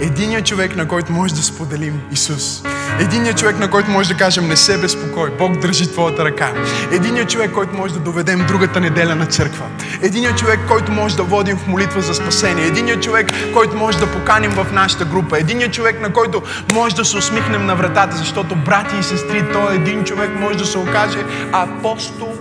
Единият 0.00 0.46
човек, 0.46 0.76
на 0.76 0.88
който 0.88 1.12
може 1.12 1.34
да 1.34 1.42
споделим 1.42 2.00
Исус. 2.12 2.62
Единият 3.00 3.38
човек, 3.38 3.58
на 3.58 3.70
който 3.70 3.90
може 3.90 4.08
да 4.08 4.14
кажем 4.14 4.48
не 4.48 4.56
се 4.56 4.78
безпокой, 4.78 5.30
Бог 5.38 5.56
държи 5.56 5.92
твоята 5.92 6.24
ръка. 6.24 6.52
Единият 6.92 7.30
човек, 7.30 7.52
който 7.52 7.76
може 7.76 7.94
да 7.94 8.00
доведем 8.00 8.46
другата 8.46 8.80
неделя 8.80 9.14
на 9.14 9.26
църква. 9.26 9.64
Единият 10.02 10.38
човек, 10.38 10.60
който 10.68 10.92
може 10.92 11.16
да 11.16 11.22
водим 11.22 11.56
в 11.56 11.66
молитва 11.66 12.00
за 12.00 12.14
спасение. 12.14 12.66
Единият 12.66 13.02
човек, 13.02 13.32
който 13.54 13.76
може 13.76 13.98
да 13.98 14.12
поканим 14.12 14.50
в 14.50 14.66
нашата 14.72 15.04
група. 15.04 15.38
Единият 15.38 15.72
човек, 15.72 16.00
на 16.00 16.12
който 16.12 16.42
може 16.74 16.94
да 16.94 17.04
се 17.04 17.16
усмихнем 17.16 17.66
на 17.66 17.76
вратата, 17.76 18.16
защото 18.16 18.56
брати 18.56 18.96
и 19.00 19.02
сестри, 19.02 19.44
той 19.52 19.74
един 19.74 20.04
човек 20.04 20.30
може 20.40 20.58
да 20.58 20.66
се 20.66 20.78
окаже 20.78 21.18
апостол 21.52 22.34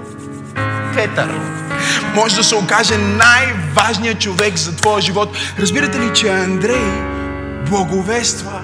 Петър 0.96 1.59
може 2.16 2.36
да 2.36 2.44
се 2.44 2.56
окаже 2.56 2.98
най-важният 2.98 4.20
човек 4.20 4.58
за 4.58 4.76
твоя 4.76 5.02
живот. 5.02 5.38
Разбирате 5.60 6.00
ли, 6.00 6.14
че 6.14 6.30
Андрей 6.30 6.92
благовества 7.70 8.62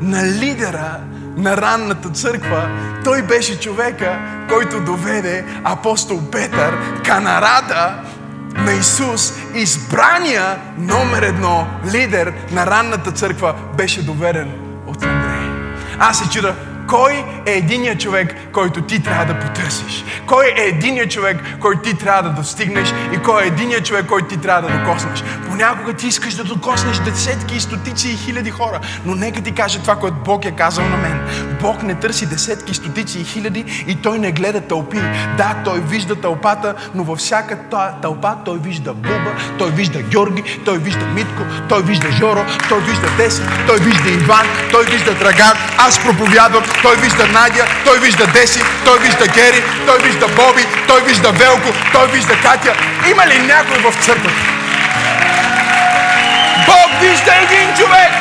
на 0.00 0.24
лидера 0.26 0.96
на 1.36 1.56
ранната 1.56 2.10
църква, 2.10 2.68
той 3.04 3.22
беше 3.22 3.60
човека, 3.60 4.18
който 4.48 4.80
доведе 4.80 5.44
апостол 5.64 6.20
Петър, 6.32 6.74
канарада 7.04 7.94
на 8.56 8.72
Исус, 8.72 9.32
избрания 9.54 10.58
номер 10.78 11.22
едно 11.22 11.66
лидер 11.92 12.32
на 12.52 12.66
ранната 12.66 13.12
църква, 13.12 13.54
беше 13.76 14.02
доведен 14.02 14.52
от 14.86 15.02
Андрей. 15.02 15.50
Аз 15.98 16.18
се 16.18 16.30
чуда, 16.30 16.54
Кой 16.88 17.24
е 17.46 17.52
единият 17.52 18.00
човек, 18.00 18.34
който 18.52 18.82
ти 18.82 19.02
трябва 19.02 19.24
да 19.24 19.40
потърсиш? 19.40 20.04
Кой 20.26 20.46
е 20.46 20.62
единият 20.68 21.10
човек, 21.10 21.36
който 21.60 21.82
ти 21.82 21.98
трябва 21.98 22.22
да 22.22 22.30
достигнеш? 22.30 22.94
И 23.14 23.18
кой 23.18 23.44
е 23.44 23.46
единият 23.46 23.86
човек, 23.86 24.06
който 24.06 24.28
ти 24.28 24.36
трябва 24.36 24.70
да 24.70 24.78
докоснеш? 24.78 25.24
Понякога 25.48 25.92
ти 25.92 26.06
искаш 26.06 26.34
да 26.34 26.44
докоснеш 26.44 26.98
десетки 26.98 27.56
и 27.56 27.60
стотици 27.60 28.08
и 28.08 28.16
хиляди 28.16 28.50
хора, 28.50 28.80
но 29.04 29.14
нека 29.14 29.40
ти 29.40 29.52
кажа 29.52 29.80
това, 29.80 29.96
което 29.96 30.16
Бог 30.24 30.44
е 30.44 30.50
казал 30.50 30.84
на 30.88 30.96
мен. 30.96 31.20
Бог 31.60 31.82
не 31.82 31.94
търси 31.94 32.26
десетки, 32.26 32.74
стотици 32.74 33.20
и 33.20 33.24
хиляди 33.24 33.84
и 33.86 33.94
Той 33.94 34.18
не 34.18 34.32
гледа 34.32 34.60
тълпи. 34.60 35.00
Да, 35.36 35.56
Той 35.64 35.80
вижда 35.80 36.16
тълпата, 36.16 36.74
но 36.94 37.04
във 37.04 37.18
всяка 37.18 37.58
тълпа 38.02 38.36
Той 38.44 38.58
вижда 38.58 38.94
Буба, 38.94 39.34
Той 39.58 39.70
вижда 39.70 40.02
Георги, 40.02 40.60
Той 40.64 40.78
вижда 40.78 41.06
Митко, 41.06 41.42
Той 41.68 41.82
вижда 41.82 42.12
Жоро, 42.12 42.44
Той 42.68 42.80
вижда 42.80 43.08
Деси, 43.16 43.42
Той 43.66 43.78
вижда 43.78 44.10
Иван, 44.10 44.46
Той 44.72 44.84
вижда 44.84 45.14
Драган. 45.14 45.56
Аз 45.78 46.04
проповядвам, 46.04 46.64
Той 46.82 46.96
вижда 46.96 47.26
Надя, 47.26 47.66
Той 47.84 47.98
вижда 47.98 48.26
Деси, 48.26 48.62
Той 48.84 48.98
вижда 48.98 49.26
Гери, 49.26 49.62
Той 49.86 49.98
вижда 49.98 50.28
Боби, 50.28 50.66
Той 50.88 51.02
вижда 51.02 51.32
Велко, 51.32 51.72
Той 51.92 52.08
вижда 52.08 52.34
Катя. 52.42 52.74
Има 53.10 53.26
ли 53.26 53.38
някой 53.38 53.78
в 53.78 54.04
църквата? 54.04 54.40
Бог 56.66 57.00
вижда 57.00 57.32
един 57.42 57.74
човек! 57.76 58.12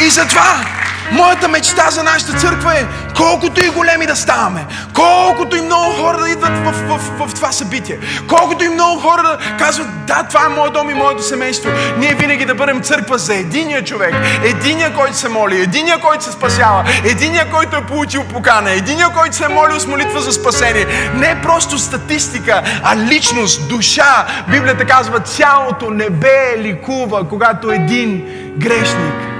И 0.00 0.10
затова 0.10 0.75
Моята 1.12 1.48
мечта 1.48 1.90
за 1.90 2.02
нашата 2.02 2.32
църква 2.32 2.74
е 2.74 2.86
колкото 3.16 3.64
и 3.64 3.68
големи 3.68 4.06
да 4.06 4.16
ставаме, 4.16 4.66
колкото 4.94 5.56
и 5.56 5.60
много 5.60 5.92
хора 5.92 6.20
да 6.20 6.30
идват 6.30 6.58
в, 6.58 6.72
в, 6.88 7.00
в, 7.18 7.28
в 7.28 7.34
това 7.34 7.52
събитие, 7.52 7.98
колкото 8.28 8.64
и 8.64 8.68
много 8.68 9.00
хора 9.00 9.22
да 9.22 9.38
казват, 9.58 10.06
да, 10.06 10.22
това 10.28 10.46
е 10.46 10.48
моят 10.48 10.74
дом 10.74 10.90
и 10.90 10.94
моето 10.94 11.22
семейство, 11.22 11.70
ние 11.98 12.14
винаги 12.14 12.44
да 12.44 12.54
бъдем 12.54 12.82
църква 12.82 13.18
за 13.18 13.34
единия 13.34 13.84
човек, 13.84 14.14
единия, 14.44 14.94
който 14.94 15.16
се 15.16 15.28
моли, 15.28 15.60
единия, 15.60 16.00
който 16.00 16.24
се 16.24 16.32
спасява, 16.32 16.84
единия, 17.04 17.50
който 17.50 17.76
е 17.76 17.86
получил 17.86 18.24
покана, 18.24 18.70
единия, 18.70 19.08
който 19.08 19.36
се 19.36 19.44
е 19.44 19.48
молил 19.48 19.80
с 19.80 19.86
молитва 19.86 20.20
за 20.20 20.32
спасение. 20.32 20.86
Не 21.14 21.40
просто 21.42 21.78
статистика, 21.78 22.62
а 22.82 22.96
личност, 22.96 23.68
душа. 23.68 24.26
Библията 24.48 24.84
казва, 24.84 25.20
цялото 25.20 25.90
небе 25.90 26.54
ликува, 26.58 27.28
когато 27.28 27.70
един 27.70 28.24
грешник 28.58 29.35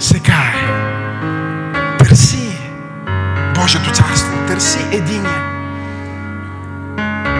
се 0.00 0.20
кае. 0.20 0.54
Търси 1.98 2.58
Божието 3.54 3.90
царство. 3.92 4.46
Търси 4.46 4.78
единия. 4.92 5.42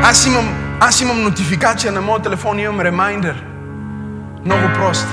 Аз 0.02 0.26
имам, 0.26 0.48
аз 0.80 1.00
имам 1.00 1.22
нотификация 1.22 1.92
на 1.92 2.00
моят 2.00 2.22
телефон, 2.22 2.58
имам 2.58 2.80
ремайндър. 2.80 3.44
Много 4.44 4.72
прост. 4.74 5.06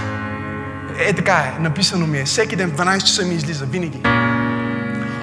Е 1.00 1.14
така 1.14 1.34
е, 1.34 1.62
написано 1.62 2.08
ми 2.08 2.18
е. 2.18 2.24
Всеки 2.24 2.56
ден 2.56 2.72
в 2.72 2.76
12 2.76 3.00
часа 3.00 3.26
ми 3.26 3.36
излиза, 3.36 3.66
винаги. 3.66 4.02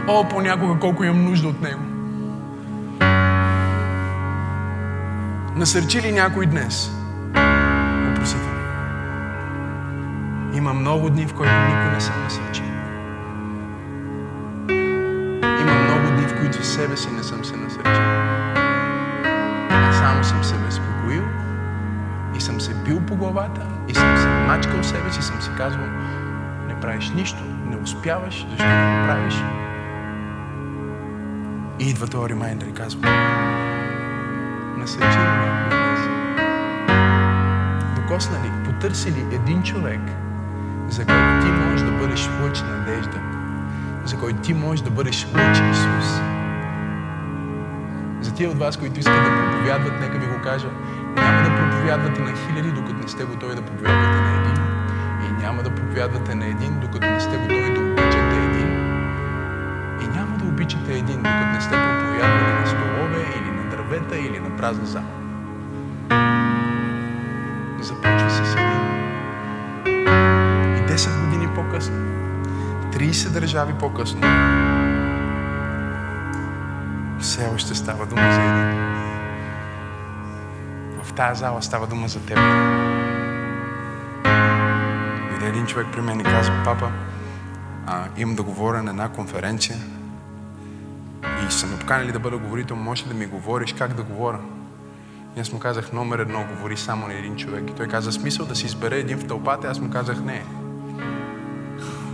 О, 0.08 0.28
понякога 0.28 0.80
колко 0.80 1.04
имам 1.04 1.24
нужда 1.24 1.48
от 1.48 1.62
него. 1.62 1.80
Насърчи 5.56 6.02
ли 6.02 6.12
някой 6.12 6.46
днес? 6.46 6.90
Има 10.54 10.74
много 10.74 11.10
дни, 11.10 11.26
в 11.26 11.34
които 11.34 11.52
никой 11.52 11.92
не 11.94 12.00
съм 12.00 12.22
насърчил. 12.22 12.64
Има 15.60 15.74
много 15.84 16.16
дни, 16.16 16.26
в 16.26 16.40
които 16.40 16.64
себе 16.64 16.96
си 16.96 17.10
не 17.10 17.22
съм 17.22 17.44
се 17.44 17.56
насърчил. 17.56 18.04
А 19.70 19.92
само 19.92 20.24
съм 20.24 20.44
се 20.44 20.54
безпокоил 20.54 21.22
и 22.36 22.40
съм 22.40 22.60
се 22.60 22.74
бил 22.74 23.00
по 23.06 23.16
главата 23.16 23.60
и 23.88 23.94
съм 23.94 24.16
се 24.16 24.28
мачкал 24.28 24.82
себе 24.82 25.12
си, 25.12 25.22
съм 25.22 25.42
си 25.42 25.50
казвал, 25.56 25.86
не 26.68 26.80
правиш 26.80 27.10
нищо, 27.10 27.42
не 27.66 27.76
успяваш, 27.76 28.46
защо 28.50 28.66
не 28.66 29.02
правиш? 29.06 29.34
И 31.80 31.90
идва 31.90 32.06
този 32.06 32.30
ремайндър 32.30 32.66
и 32.66 32.72
казва, 32.72 33.00
насърчи 34.78 35.18
ли 35.18 35.54
Докосна 37.96 38.36
ли, 38.44 38.64
потърси 38.64 39.12
ли 39.12 39.34
един 39.34 39.62
човек, 39.62 40.00
за 40.94 41.04
който 41.04 41.46
ти 41.46 41.52
можеш 41.52 41.86
да 41.86 41.92
бъдеш 41.92 42.28
лъч 42.42 42.62
надежда, 42.62 43.20
за 44.04 44.16
който 44.16 44.40
ти 44.40 44.54
можеш 44.54 44.80
да 44.80 44.90
бъдеш 44.90 45.26
лъч 45.34 45.58
Исус. 45.72 46.20
За 48.20 48.34
тия 48.34 48.50
от 48.50 48.58
вас, 48.58 48.76
които 48.76 49.00
искат 49.00 49.24
да 49.24 49.50
проповядват, 49.50 50.00
нека 50.00 50.18
ви 50.18 50.26
го 50.26 50.42
кажа, 50.42 50.68
няма 51.16 51.42
да 51.42 51.56
проповядвате 51.56 52.20
на 52.20 52.32
хиляди, 52.36 52.72
докато 52.72 52.94
не 52.94 53.08
сте 53.08 53.24
готови 53.24 53.54
да 53.54 53.62
проповядвате 53.62 54.20
на 54.20 54.40
един. 54.40 54.62
И 55.26 55.42
няма 55.42 55.62
да 55.62 55.74
проповядвате 55.74 56.34
на 56.34 56.46
един, 56.46 56.80
докато 56.80 57.10
не 57.10 57.20
сте 57.20 57.36
готови 57.36 57.74
да 57.74 57.80
обичате 57.80 58.36
един. 58.50 58.68
И 60.02 60.06
няма 60.16 60.36
да 60.38 60.44
обичате 60.44 60.92
един, 60.92 61.16
докато 61.16 61.52
не 61.54 61.60
сте 61.60 61.70
проповядвали 61.70 62.60
на 62.60 62.66
столове 62.66 63.24
или 63.38 63.50
на 63.50 63.70
дървета 63.70 64.18
или 64.18 64.40
на 64.40 64.56
празна 64.56 64.86
зала. 64.86 65.13
30 73.04 73.32
държави 73.32 73.72
по-късно, 73.80 74.20
все 77.20 77.50
още 77.54 77.74
става 77.74 78.06
дума 78.06 78.32
за 78.32 78.40
един. 78.40 78.84
В 81.02 81.12
тази 81.12 81.40
зала 81.40 81.62
става 81.62 81.86
дума 81.86 82.08
за 82.08 82.20
теб. 82.20 82.38
Дойде 85.30 85.48
един 85.48 85.66
човек 85.66 85.86
при 85.92 86.00
мен 86.00 86.20
и 86.20 86.24
казва, 86.24 86.62
папа, 86.64 86.92
а, 87.86 88.04
имам 88.16 88.36
да 88.36 88.42
говоря 88.42 88.82
на 88.82 88.90
една 88.90 89.08
конференция 89.08 89.76
и 91.48 91.52
са 91.52 91.66
ме 91.66 91.78
поканили 91.78 92.12
да 92.12 92.18
бъда 92.18 92.38
говорител, 92.38 92.76
може 92.76 93.04
да 93.04 93.14
ми 93.14 93.26
говориш 93.26 93.72
как 93.72 93.94
да 93.94 94.02
говоря. 94.02 94.40
И 95.36 95.40
аз 95.40 95.52
му 95.52 95.58
казах, 95.58 95.92
номер 95.92 96.18
едно, 96.18 96.44
говори 96.56 96.76
само 96.76 97.06
на 97.06 97.14
един 97.14 97.36
човек. 97.36 97.70
И 97.70 97.74
той 97.74 97.88
каза, 97.88 98.12
смисъл 98.12 98.46
да 98.46 98.54
си 98.54 98.66
избере 98.66 98.98
един 98.98 99.18
в 99.18 99.26
тълпата. 99.26 99.68
Аз 99.68 99.80
му 99.80 99.90
казах, 99.90 100.20
не 100.20 100.44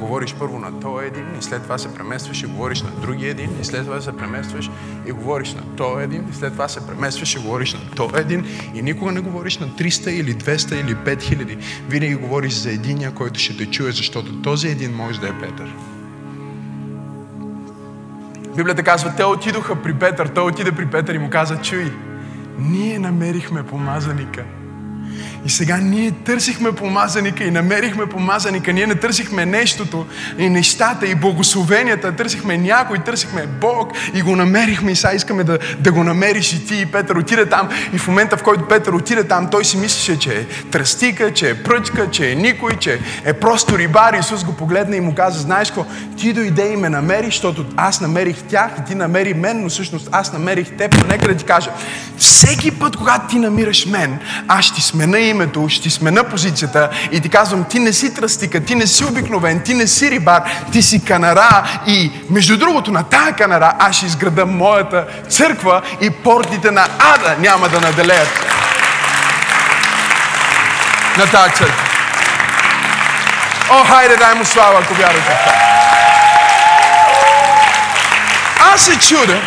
говориш 0.01 0.35
първо 0.39 0.59
на 0.59 0.81
този 0.81 1.07
един 1.07 1.27
и 1.39 1.43
след 1.43 1.63
това 1.63 1.79
се 1.79 1.95
преместваш 1.95 2.43
и 2.43 2.47
говориш 2.47 2.83
на 2.83 2.91
другия 2.91 3.31
един 3.31 3.51
и 3.61 3.65
след 3.65 3.85
това 3.85 4.01
се 4.01 4.17
преместваш 4.17 4.71
и 5.07 5.13
говориш 5.13 5.55
на 5.55 5.77
този 5.77 6.05
един 6.05 6.25
и 6.31 6.35
след 6.35 6.53
това 6.53 6.69
се 6.69 6.87
преместваш 6.87 7.35
и 7.35 7.39
говориш 7.39 7.75
на 7.75 7.91
този 7.97 8.17
един 8.17 8.45
и 8.75 8.83
никога 8.83 9.13
не 9.13 9.21
говориш 9.21 9.59
на 9.59 9.69
300 9.69 10.09
или 10.09 10.35
200 10.35 10.81
или 10.81 10.95
5000. 10.95 11.59
Винаги 11.89 12.15
говориш 12.15 12.53
за 12.53 12.71
единия, 12.71 13.11
който 13.15 13.41
ще 13.41 13.57
те 13.57 13.67
чуе, 13.67 13.93
защото 13.93 14.43
този 14.43 14.69
един 14.69 14.95
може 14.95 15.21
да 15.21 15.29
е 15.29 15.39
Петър. 15.41 15.75
Библията 18.57 18.83
казва, 18.83 19.13
те 19.17 19.25
отидоха 19.25 19.83
при 19.83 19.95
Петър, 19.95 20.29
той 20.29 20.45
отиде 20.45 20.73
при 20.73 20.87
Петър 20.87 21.15
и 21.15 21.19
му 21.19 21.31
каза, 21.31 21.57
чуй, 21.63 21.93
ние 22.59 22.99
намерихме 22.99 23.67
помазаника– 23.67 24.45
и 25.46 25.50
сега 25.50 25.76
ние 25.76 26.11
търсихме 26.11 26.72
помазаника 26.72 27.44
и 27.44 27.50
намерихме 27.50 28.07
помазаника. 28.07 28.72
Ние 28.72 28.87
не 28.87 28.94
търсихме 28.94 29.46
нещото 29.46 30.07
и 30.38 30.48
нещата 30.48 31.07
и 31.07 31.14
благословенията. 31.14 32.16
Търсихме 32.16 32.59
някой, 32.59 32.98
търсихме 32.98 33.46
Бог 33.46 33.92
и 34.14 34.22
го 34.22 34.37
намерихме. 34.37 34.92
И 34.92 34.96
сега 34.96 35.14
искаме 35.14 35.44
да, 35.44 35.59
да 35.79 35.92
го 35.92 36.05
намериш 36.05 36.53
и 36.53 36.66
ти. 36.66 36.74
И 36.74 36.87
Петър 36.87 37.16
отиде 37.16 37.46
там. 37.46 37.68
И 37.92 37.98
в 37.98 38.09
момента, 38.09 38.37
в 38.37 38.42
който 38.42 38.68
Петър 38.68 38.92
отиде 38.92 39.24
там, 39.24 39.48
той 39.50 39.64
си 39.64 39.76
мислеше, 39.76 40.18
че 40.18 40.31
е 40.35 40.44
тръстика, 40.44 41.33
че 41.33 41.50
е 41.50 41.62
пръчка, 41.62 42.11
че 42.11 42.31
е 42.31 42.35
никой, 42.35 42.76
че 42.76 43.00
е 43.24 43.33
просто 43.33 43.79
рибар. 43.79 44.14
Исус 44.14 44.44
го 44.44 44.53
погледна 44.53 44.96
и 44.96 45.00
му 45.00 45.14
каза, 45.14 45.40
знаеш 45.40 45.68
какво, 45.68 45.85
ти 46.16 46.33
дойде 46.33 46.72
и 46.72 46.76
ме 46.76 46.88
намери, 46.88 47.26
защото 47.26 47.66
аз 47.76 48.00
намерих 48.00 48.42
тях 48.42 48.70
и 48.79 48.85
ти 48.85 48.94
намери 48.94 49.35
мен, 49.35 49.62
но 49.62 49.68
всъщност 49.68 50.09
аз 50.12 50.33
намерих 50.33 50.76
теб. 50.76 51.09
Нека 51.09 51.29
да 51.29 51.37
ти 51.37 51.44
кажа, 51.44 51.70
всеки 52.16 52.70
път, 52.70 52.96
когато 52.96 53.29
ти 53.29 53.38
намираш 53.38 53.87
мен, 53.87 54.18
аз 54.48 54.64
ще 54.64 54.81
смена 54.81 55.30
името, 55.31 55.69
ще 55.69 55.90
смена 55.90 56.25
позицията 56.25 56.90
и 57.12 57.21
ти 57.21 57.29
казвам, 57.29 57.64
ти 57.64 57.79
не 57.79 57.93
си 57.93 58.14
тръстика, 58.14 58.64
ти 58.64 58.75
не 58.75 58.87
си 58.87 59.05
обикновен, 59.05 59.61
ти 59.61 59.75
не 59.75 59.87
си 59.87 60.11
рибар, 60.11 60.43
ти 60.73 60.83
си 60.83 61.05
канара 61.05 61.62
и 61.87 62.12
между 62.31 62.57
другото 62.57 62.90
на 62.90 63.03
тая 63.03 63.33
канара 63.33 63.73
аз 63.79 63.97
ще 63.97 64.07
изграда 64.07 64.47
моята 64.47 65.07
църква 65.29 65.83
и 66.01 66.11
портите 66.11 66.71
на 66.71 66.87
ада 66.99 67.37
няма 67.38 67.69
да 67.69 67.81
наделеят 67.81 68.47
на 71.19 71.27
тази 71.27 71.55
църква. 71.55 71.85
О, 73.71 73.85
хайде, 73.85 74.16
дай 74.16 74.35
му 74.35 74.45
слава, 74.45 74.81
ако 74.81 74.95
вярвате. 74.95 75.37
Аз 78.75 78.81
се 78.81 78.99
чудя, 78.99 79.40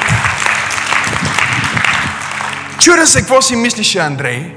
чудя 2.80 3.08
се 3.08 3.20
какво 3.20 3.42
си 3.42 3.56
мислише 3.56 4.00
Андрей, 4.00 4.56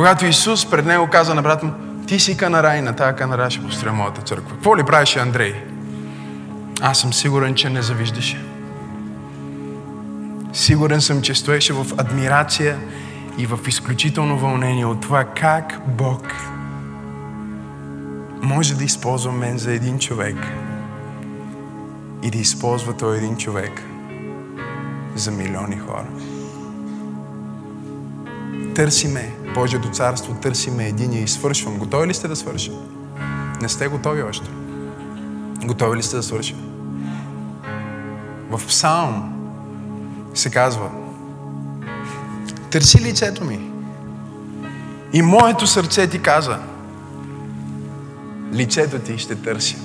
когато 0.00 0.26
Исус 0.26 0.70
пред 0.70 0.86
него 0.86 1.06
каза 1.06 1.34
на 1.34 1.42
брат 1.42 1.62
му, 1.62 1.72
ти 2.06 2.20
си 2.20 2.36
канара 2.36 2.76
и 2.76 2.80
на 2.80 2.96
тази 2.96 3.16
канара 3.16 3.50
ще 3.50 3.62
построя 3.62 3.92
моята 3.92 4.22
църква. 4.22 4.50
Какво 4.50 4.76
ли 4.76 4.84
правеше 4.84 5.18
Андрей? 5.18 5.54
Аз 6.80 7.00
съм 7.00 7.12
сигурен, 7.12 7.54
че 7.54 7.70
не 7.70 7.82
завиждаше. 7.82 8.44
Сигурен 10.52 11.00
съм, 11.00 11.22
че 11.22 11.34
стоеше 11.34 11.72
в 11.72 11.86
адмирация 11.98 12.78
и 13.38 13.46
в 13.46 13.58
изключително 13.66 14.38
вълнение 14.38 14.86
от 14.86 15.00
това 15.00 15.24
как 15.24 15.80
Бог 15.86 16.34
може 18.42 18.74
да 18.74 18.84
използва 18.84 19.32
мен 19.32 19.58
за 19.58 19.72
един 19.72 19.98
човек 19.98 20.36
и 22.22 22.30
да 22.30 22.38
използва 22.38 22.96
той 22.96 23.16
един 23.16 23.36
човек 23.36 23.82
за 25.14 25.30
милиони 25.30 25.78
хора. 25.78 26.06
Търси 28.74 29.08
ме, 29.08 29.39
Божието 29.54 29.90
царство, 29.90 30.34
търси 30.34 30.70
ме 30.70 30.88
единия 30.88 31.22
и 31.22 31.28
свършвам. 31.28 31.78
Готови 31.78 32.06
ли 32.06 32.14
сте 32.14 32.28
да 32.28 32.36
свършим? 32.36 32.74
Не 33.60 33.68
сте 33.68 33.88
готови 33.88 34.22
още. 34.22 34.50
Готови 35.64 35.96
ли 35.96 36.02
сте 36.02 36.16
да 36.16 36.22
свършим? 36.22 36.56
В 38.50 38.66
Псалм 38.66 39.32
се 40.34 40.50
казва 40.50 40.90
Търси 42.70 43.00
лицето 43.00 43.44
ми. 43.44 43.70
И 45.12 45.22
моето 45.22 45.66
сърце 45.66 46.06
ти 46.06 46.22
каза 46.22 46.58
Лицето 48.52 48.98
ти 48.98 49.18
ще 49.18 49.34
търся. 49.34 49.76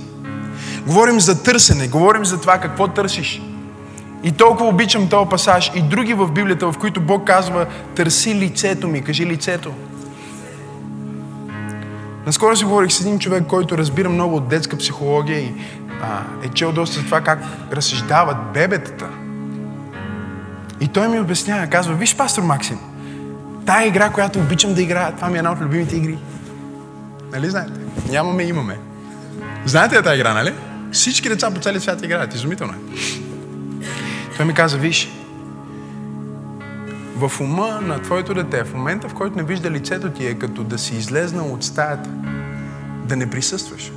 Говорим 0.87 1.19
за 1.19 1.43
търсене, 1.43 1.87
говорим 1.87 2.25
за 2.25 2.41
това 2.41 2.59
какво 2.59 2.87
търсиш. 2.87 3.41
И 4.25 4.31
толкова 4.31 4.69
обичам 4.69 5.09
този 5.09 5.29
пасаж 5.29 5.71
и 5.75 5.81
други 5.81 6.13
в 6.13 6.27
Библията, 6.27 6.71
в 6.71 6.77
които 6.79 7.01
Бог 7.01 7.27
казва 7.27 7.65
Търси 7.95 8.35
лицето 8.35 8.87
ми, 8.87 9.03
кажи 9.03 9.25
лицето. 9.25 9.73
Наскоро 12.25 12.55
си 12.55 12.65
говорих 12.65 12.91
с 12.91 13.01
един 13.01 13.19
човек, 13.19 13.43
който 13.47 13.77
разбира 13.77 14.09
много 14.09 14.35
от 14.35 14.47
детска 14.47 14.77
психология 14.77 15.39
и 15.39 15.53
а, 16.01 16.21
е 16.45 16.49
чел 16.49 16.71
доста 16.71 17.05
това 17.05 17.21
как 17.21 17.39
разсъждават 17.71 18.37
бебетата. 18.53 19.05
И 20.81 20.87
той 20.87 21.07
ми 21.07 21.19
обяснява, 21.19 21.67
казва, 21.67 21.93
виж, 21.93 22.15
пастор 22.15 22.43
Максим, 22.43 22.79
тая 23.65 23.87
игра, 23.87 24.09
която 24.09 24.39
обичам 24.39 24.73
да 24.73 24.81
играя, 24.81 25.15
това 25.15 25.27
ми 25.27 25.35
е 25.35 25.37
една 25.37 25.51
от 25.51 25.61
любимите 25.61 25.95
игри. 25.95 26.17
Нали 27.33 27.49
знаете? 27.49 27.79
Нямаме, 28.09 28.43
имаме. 28.43 28.77
Знаете 29.65 29.97
ли 29.97 30.03
тази 30.03 30.15
игра, 30.15 30.33
нали? 30.33 30.53
Всички 30.91 31.29
деца 31.29 31.51
по 31.51 31.59
целия 31.59 31.81
свят 31.81 32.03
играят. 32.03 32.35
Изумително 32.35 32.73
е. 32.73 33.24
Той 34.37 34.45
ми 34.45 34.53
каза, 34.53 34.77
виж, 34.77 35.09
в 37.15 37.31
ума 37.41 37.79
на 37.81 38.01
твоето 38.01 38.33
дете, 38.33 38.63
в 38.63 38.73
момента 38.73 39.09
в 39.09 39.13
който 39.13 39.37
не 39.37 39.43
вижда 39.43 39.71
лицето 39.71 40.09
ти, 40.09 40.27
е 40.27 40.39
като 40.39 40.63
да 40.63 40.77
си 40.77 40.95
излезнал 40.95 41.53
от 41.53 41.63
стаята, 41.63 42.09
да 43.05 43.15
не 43.15 43.29
присъстваш. 43.29 43.91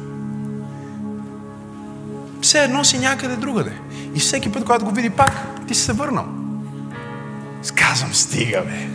Все 2.41 2.65
едно 2.65 2.85
си 2.85 2.99
някъде 2.99 3.37
другаде. 3.37 3.73
И 4.15 4.21
всеки 4.21 4.53
път, 4.53 4.65
когато 4.65 4.85
го 4.85 4.91
види 4.91 5.11
пак, 5.11 5.33
ти 5.67 5.75
си 5.75 5.83
се 5.83 5.93
върнал. 5.93 6.27
Сказвам, 7.63 8.15
стига, 8.15 8.63
бе. 8.63 8.89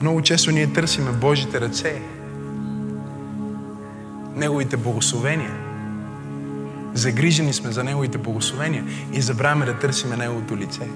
Много 0.00 0.22
често 0.22 0.50
ние 0.50 0.72
търсиме 0.72 1.12
Божите 1.12 1.60
ръце, 1.60 2.02
Неговите 4.34 4.76
благословения. 4.76 5.65
Загрижени 6.96 7.52
сме 7.52 7.72
за 7.72 7.84
Неговите 7.84 8.18
благословения 8.18 8.84
и 9.12 9.20
забравяме 9.20 9.66
да 9.66 9.74
търсиме 9.74 10.16
Неговото 10.16 10.56
лице. 10.56 10.88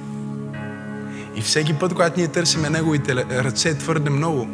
И 1.36 1.40
всеки 1.40 1.74
път, 1.74 1.92
когато 1.92 2.20
ние 2.20 2.28
търсиме 2.28 2.70
Неговите 2.70 3.14
ръце 3.14 3.78
твърде 3.78 4.10
много, 4.10 4.48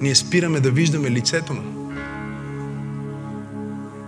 ние 0.00 0.14
спираме 0.14 0.60
да 0.60 0.70
виждаме 0.70 1.10
лицето 1.10 1.54
Му. 1.54 1.92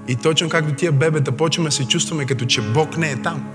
И 0.08 0.16
точно 0.16 0.48
както 0.48 0.74
тия 0.74 0.92
бебета 0.92 1.32
почваме 1.32 1.68
да 1.68 1.74
се 1.74 1.88
чувстваме 1.88 2.26
като 2.26 2.44
че 2.44 2.62
Бог 2.62 2.96
не 2.96 3.10
е 3.10 3.22
там. 3.22 3.48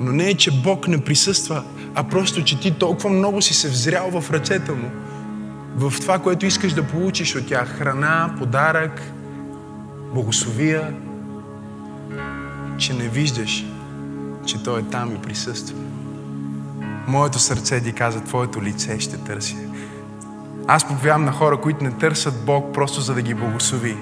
Но 0.00 0.12
не 0.12 0.28
е, 0.28 0.34
че 0.34 0.50
Бог 0.62 0.88
не 0.88 1.04
присъства, 1.04 1.64
а 1.94 2.04
просто, 2.04 2.44
че 2.44 2.60
ти 2.60 2.70
толкова 2.70 3.10
много 3.10 3.42
си 3.42 3.54
се 3.54 3.68
взрял 3.68 4.20
в 4.20 4.30
ръцете 4.30 4.72
Му, 4.72 4.90
в 5.76 6.00
това, 6.00 6.18
което 6.18 6.46
искаш 6.46 6.72
да 6.72 6.82
получиш 6.82 7.36
от 7.36 7.46
тях. 7.46 7.78
Храна, 7.78 8.34
подарък, 8.38 9.02
благословия, 10.14 10.94
че 12.78 12.92
не 12.92 13.08
виждаш, 13.08 13.64
че 14.46 14.62
Той 14.62 14.80
е 14.80 14.84
там 14.84 15.14
и 15.14 15.18
присъства. 15.18 15.76
Моето 17.06 17.38
сърце 17.38 17.80
ти 17.80 17.92
каза, 17.92 18.20
Твоето 18.20 18.62
лице 18.62 19.00
ще 19.00 19.16
търси. 19.16 19.56
Аз 20.68 20.88
повярвам 20.88 21.24
на 21.24 21.32
хора, 21.32 21.60
които 21.60 21.84
не 21.84 21.90
търсят 21.90 22.44
Бог 22.46 22.74
просто 22.74 23.00
за 23.00 23.14
да 23.14 23.22
ги 23.22 23.34
благослови. 23.34 23.96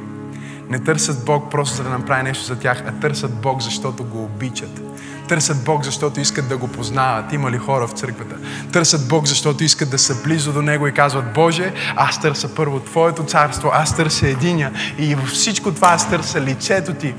Не 0.69 0.79
търсят 0.79 1.25
Бог 1.25 1.51
просто 1.51 1.77
за 1.77 1.83
да 1.83 1.91
направи 1.91 2.23
нещо 2.23 2.45
за 2.45 2.59
тях, 2.59 2.83
а 2.87 2.93
търсят 2.93 3.41
Бог, 3.41 3.63
защото 3.63 4.05
го 4.05 4.25
обичат. 4.25 4.81
Търсят 5.29 5.65
Бог, 5.65 5.85
защото 5.85 6.21
искат 6.21 6.49
да 6.49 6.57
го 6.57 6.69
познават. 6.69 7.33
Има 7.33 7.51
ли 7.51 7.59
хора 7.59 7.87
в 7.87 7.93
църквата? 7.93 8.37
Търсят 8.73 9.09
Бог, 9.09 9.27
защото 9.27 9.65
искат 9.65 9.91
да 9.91 9.99
са 9.99 10.23
близо 10.23 10.53
до 10.53 10.63
Него 10.63 10.87
и 10.87 10.93
казват, 10.93 11.33
Боже, 11.35 11.73
аз 11.97 12.21
търся 12.21 12.55
първо 12.55 12.81
Твоето 12.81 13.25
царство, 13.25 13.71
аз 13.73 13.97
търся 13.97 14.29
единя 14.29 14.71
и 14.99 15.15
във 15.15 15.29
всичко 15.29 15.73
това 15.73 15.89
аз 15.89 16.11
търся 16.11 16.41
лицето 16.41 16.95
Ти. 16.95 17.15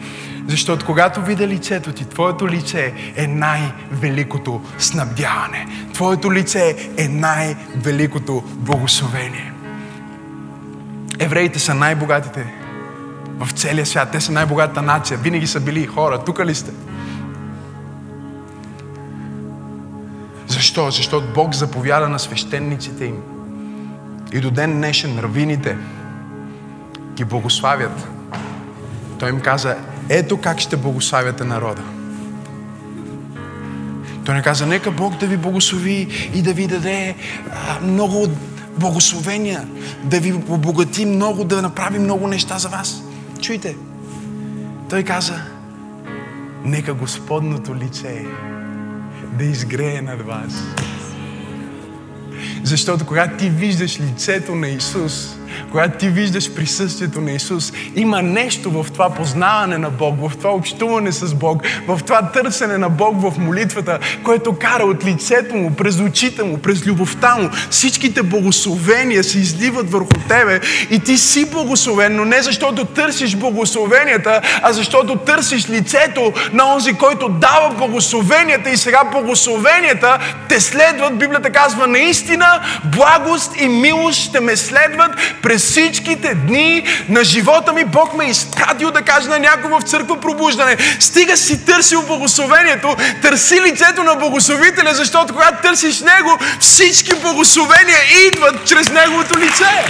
Защото 0.48 0.86
когато 0.86 1.22
видя 1.22 1.48
лицето 1.48 1.92
ти, 1.92 2.06
твоето 2.06 2.50
лице 2.50 2.94
е 3.16 3.28
най-великото 3.28 4.62
снабдяване. 4.78 5.68
Твоето 5.94 6.34
лице 6.34 6.90
е 6.98 7.08
най-великото 7.08 8.44
благословение. 8.48 9.52
Евреите 11.20 11.60
са 11.60 11.74
най-богатите 11.74 12.54
в 13.40 13.52
целия 13.52 13.86
свят. 13.86 14.10
Те 14.12 14.22
са 14.22 14.32
най-богатата 14.32 14.82
нация. 14.82 15.18
Винаги 15.18 15.48
са 15.48 15.60
били 15.60 15.86
хора. 15.86 16.24
Тук 16.26 16.46
ли 16.46 16.56
сте? 16.56 16.72
Защо? 20.48 20.92
Защото 20.92 21.34
Бог 21.34 21.54
заповяда 21.54 22.10
на 22.10 22.20
свещениците 22.20 23.06
им. 23.06 23.18
И 24.34 24.40
до 24.40 24.52
ден 24.52 24.74
днешен 24.74 25.20
равините 25.20 25.78
ги 27.14 27.26
благославят. 27.26 28.08
Той 29.20 29.30
им 29.30 29.40
каза, 29.40 29.78
ето 30.10 30.38
как 30.38 30.60
ще 30.60 30.78
благославяте 30.78 31.44
народа. 31.44 31.82
Той 34.26 34.36
не 34.36 34.42
каза, 34.42 34.66
нека 34.66 34.92
Бог 34.92 35.18
да 35.18 35.28
ви 35.28 35.38
благослови 35.38 36.30
и 36.34 36.42
да 36.42 36.54
ви 36.54 36.68
даде 36.68 37.16
а, 37.52 37.80
много 37.82 38.28
благословения, 38.78 39.68
да 40.04 40.20
ви 40.20 40.34
обогати 40.34 41.06
много, 41.06 41.44
да 41.44 41.62
направи 41.62 42.00
много 42.00 42.28
неща 42.28 42.58
за 42.58 42.70
вас. 42.70 43.04
Чуйте, 43.42 43.76
той 44.90 45.04
каза, 45.04 45.42
нека 46.64 46.94
Господното 46.94 47.76
лице 47.76 48.26
да 49.34 49.44
изгрее 49.44 50.02
над 50.02 50.22
вас. 50.22 50.64
Защото 52.66 53.06
когато 53.06 53.38
ти 53.38 53.50
виждаш 53.50 54.00
лицето 54.00 54.56
на 54.56 54.68
Исус, 54.68 55.36
когато 55.72 55.98
ти 55.98 56.10
виждаш 56.10 56.54
присъствието 56.54 57.22
на 57.22 57.32
Исус, 57.32 57.74
има 57.96 58.22
нещо 58.22 58.72
в 58.72 58.92
това 58.92 59.10
познаване 59.10 59.78
на 59.78 59.90
Бог, 59.90 60.16
в 60.30 60.38
това 60.38 60.50
общуване 60.50 61.12
с 61.12 61.34
Бог, 61.34 61.64
в 61.88 62.00
това 62.06 62.22
търсене 62.22 62.78
на 62.78 62.90
Бог 62.90 63.22
в 63.22 63.40
молитвата, 63.40 64.00
което 64.24 64.56
кара 64.60 64.84
от 64.84 65.06
лицето 65.06 65.56
му, 65.56 65.76
през 65.76 66.00
очите 66.00 66.44
му, 66.44 66.58
през 66.58 66.86
любовта 66.86 67.36
му. 67.36 67.50
Всичките 67.70 68.24
благословения 68.24 69.24
се 69.24 69.40
изливат 69.40 69.92
върху 69.92 70.14
тебе 70.30 70.60
и 70.90 71.00
ти 71.00 71.18
си 71.18 71.52
благословен, 71.52 72.16
но 72.16 72.26
не 72.26 72.42
защото 72.42 72.86
търсиш 72.86 73.36
благословенията, 73.36 74.42
а 74.62 74.74
защото 74.74 75.16
търсиш 75.16 75.70
лицето 75.70 76.34
на 76.54 76.74
онзи, 76.74 76.94
който 76.94 77.30
дава 77.30 77.76
благословенията 77.76 78.70
и 78.70 78.78
сега 78.78 79.04
благословенията 79.12 80.20
те 80.50 80.60
следват. 80.60 81.18
Библията 81.18 81.50
казва 81.50 81.88
наистина 81.88 82.55
благост 82.84 83.52
и 83.56 83.68
милост 83.68 84.20
ще 84.20 84.40
ме 84.40 84.56
следват 84.56 85.12
през 85.42 85.64
всичките 85.64 86.36
дни 86.36 86.88
на 87.10 87.24
живота 87.24 87.74
ми. 87.74 87.86
Бог 87.86 88.14
ме 88.18 88.26
е 88.26 88.30
изпратил 88.30 88.92
да 88.92 89.02
каже 89.02 89.28
на 89.28 89.40
някой 89.40 89.72
в 89.72 89.82
църква 89.82 90.20
пробуждане. 90.20 90.78
Стига 91.00 91.38
си 91.38 91.66
търсил 91.66 92.02
благословението, 92.02 92.96
търси 93.22 93.62
лицето 93.62 94.04
на 94.04 94.16
благословителя, 94.16 94.94
защото 94.94 95.34
когато 95.34 95.62
търсиш 95.62 96.00
Него, 96.00 96.40
всички 96.60 97.16
благословения 97.16 98.00
идват 98.28 98.68
чрез 98.68 98.90
Неговото 98.90 99.40
лице. 99.40 99.86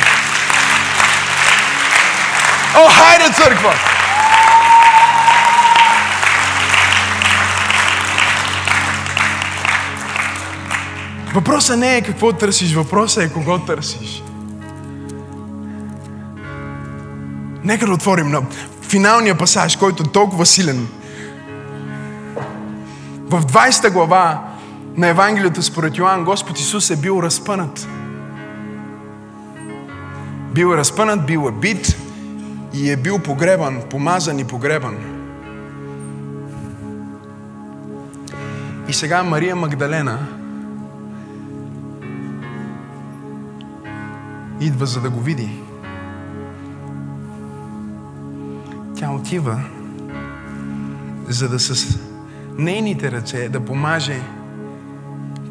О, 2.76 2.90
хайде 2.90 3.34
църква! 3.34 3.95
Въпросът 11.36 11.80
не 11.80 11.98
е 11.98 12.02
какво 12.02 12.34
търсиш, 12.34 12.74
въпросът 12.74 13.24
е 13.24 13.34
кого 13.34 13.60
търсиш. 13.60 14.24
Нека 17.64 17.86
да 17.86 17.94
отворим 17.94 18.28
на 18.28 18.42
финалния 18.82 19.38
пасаж, 19.38 19.76
който 19.76 20.04
е 20.04 20.12
толкова 20.12 20.46
силен. 20.46 20.88
В 23.20 23.46
20 23.46 23.92
глава 23.92 24.42
на 24.98 25.08
Евангелието 25.08 25.64
според 25.64 25.98
Йоанн 25.98 26.24
Господ 26.24 26.60
Исус 26.60 26.90
е 26.90 26.96
бил 26.96 27.20
разпънат. 27.24 27.88
Бил 30.54 30.74
е 30.74 30.78
разпънат, 30.78 31.26
бил 31.26 31.48
е 31.50 31.52
бит 31.52 31.98
и 32.74 32.92
е 32.92 32.96
бил 32.96 33.20
погребан, 33.20 33.82
помазан 33.90 34.40
и 34.40 34.44
погребан. 34.44 34.96
И 38.88 38.94
сега 38.94 39.24
Мария 39.24 39.56
Магдалена 39.56 40.35
идва 44.60 44.86
за 44.86 45.02
да 45.02 45.10
го 45.10 45.20
види. 45.20 45.50
Тя 48.96 49.12
отива, 49.12 49.62
за 51.28 51.50
да 51.50 51.60
с 51.60 52.00
нейните 52.58 53.12
ръце 53.12 53.50
да 53.50 53.66
помаже 53.66 54.22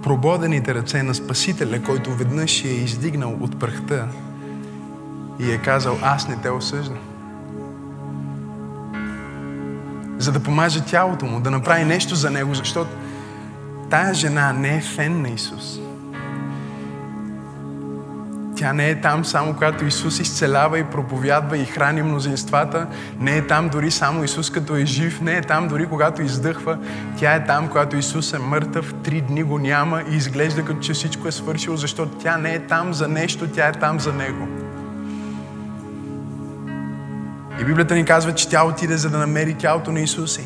прободените 0.03 0.75
ръце 0.75 1.03
на 1.03 1.15
Спасителя, 1.15 1.83
който 1.83 2.15
веднъж 2.15 2.65
е 2.65 2.69
издигнал 2.69 3.37
от 3.41 3.59
пръхта 3.59 4.09
и 5.41 5.51
е 5.51 5.59
казал, 5.59 5.99
аз 6.03 6.29
не 6.29 6.37
те 6.37 6.51
осъждам. 6.51 6.99
За 10.19 10.33
да 10.33 10.41
помаже 10.41 10.85
тялото 10.85 11.27
му, 11.27 11.41
да 11.41 11.51
направи 11.51 11.85
нещо 11.85 12.15
за 12.15 12.31
него, 12.31 12.55
защото 12.55 12.91
тая 13.91 14.15
жена 14.15 14.53
не 14.53 14.77
е 14.77 14.81
фен 14.81 15.23
на 15.23 15.29
Исус. 15.29 15.79
Тя 18.65 18.73
не 18.73 18.91
е 18.91 19.01
там 19.01 19.25
само 19.25 19.55
когато 19.55 19.85
Исус 19.85 20.21
изцелява 20.21 20.79
и 20.79 20.85
проповядва 20.85 21.59
и 21.59 21.65
храни 21.65 22.03
мнозинствата. 22.03 22.87
Не 23.21 23.37
е 23.37 23.47
там 23.47 23.69
дори 23.69 23.91
само 23.91 24.25
Исус 24.25 24.51
като 24.51 24.77
е 24.77 24.85
жив. 24.85 25.21
Не 25.21 25.37
е 25.37 25.41
там 25.41 25.69
дори 25.69 25.87
когато 25.87 26.23
издъхва. 26.23 26.79
Тя 27.19 27.35
е 27.35 27.45
там, 27.45 27.69
когато 27.69 27.97
Исус 27.97 28.33
е 28.33 28.39
мъртъв, 28.39 28.95
три 29.03 29.21
дни 29.21 29.43
го 29.43 29.59
няма 29.59 30.03
и 30.11 30.17
изглежда 30.17 30.65
като 30.65 30.81
че 30.81 30.93
всичко 30.93 31.29
е 31.29 31.33
свършило, 31.33 31.77
защото 31.77 32.19
тя 32.19 32.37
не 32.37 32.55
е 32.55 32.59
там 32.59 32.95
за 32.95 33.09
нещо, 33.09 33.49
тя 33.49 33.69
е 33.69 33.73
там 33.73 34.01
за 34.01 34.13
Него. 34.13 34.49
И 37.61 37.65
Библията 37.65 37.95
ни 37.95 38.05
казва, 38.05 38.35
че 38.35 38.49
тя 38.49 38.65
отиде 38.65 38.97
за 38.97 39.11
да 39.11 39.19
намери 39.19 39.55
тялото 39.55 39.93
на 39.93 40.01
Исус. 40.01 40.39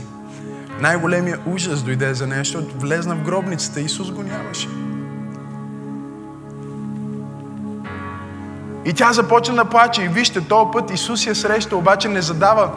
Най-големия 0.81 1.39
ужас 1.47 1.83
дойде 1.83 2.15
за 2.15 2.27
нея, 2.27 2.41
защото 2.41 2.79
влезна 2.79 3.15
в 3.15 3.23
гробницата, 3.23 3.81
Исус 3.81 4.11
го 4.11 4.23
нямаше. 4.23 4.69
И 8.89 8.93
тя 8.93 9.13
започна 9.13 9.55
да 9.55 9.65
плаче. 9.65 10.03
И 10.03 10.09
вижте, 10.09 10.41
този 10.41 10.71
път 10.73 10.91
Исус 10.91 11.27
я 11.27 11.35
среща, 11.35 11.77
обаче 11.77 12.09
не 12.09 12.23
задава 12.23 12.71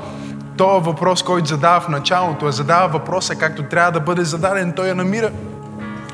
този 0.57 0.85
въпрос, 0.85 1.23
който 1.23 1.47
задава 1.47 1.81
в 1.81 1.87
началото, 1.87 2.45
а 2.45 2.51
задава 2.51 2.87
въпроса 2.87 3.35
както 3.35 3.63
трябва 3.63 3.91
да 3.91 3.99
бъде 3.99 4.23
зададен. 4.23 4.73
Той 4.75 4.87
я 4.87 4.95
намира. 4.95 5.31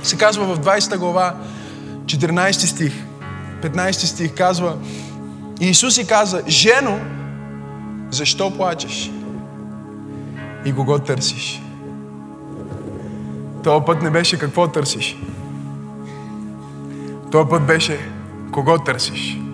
Се 0.03 0.17
казва 0.17 0.55
в 0.55 0.59
20 0.59 0.97
глава, 0.97 1.35
14 2.05 2.51
стих, 2.51 2.93
15 3.61 3.91
стих, 3.91 4.35
казва 4.35 4.75
и 5.59 5.69
Исус 5.69 5.97
и 5.97 6.07
каза, 6.07 6.41
жено, 6.47 6.99
защо 8.11 8.57
плачеш? 8.57 9.11
И 10.65 10.75
кого 10.75 10.99
търсиш? 10.99 11.61
Този 13.63 13.85
път 13.85 14.01
не 14.01 14.09
беше 14.09 14.39
какво 14.39 14.67
търсиш. 14.67 15.17
Този 17.31 17.49
път 17.49 17.65
беше 17.65 17.99
кого 18.51 18.77
търсиш. 18.77 19.46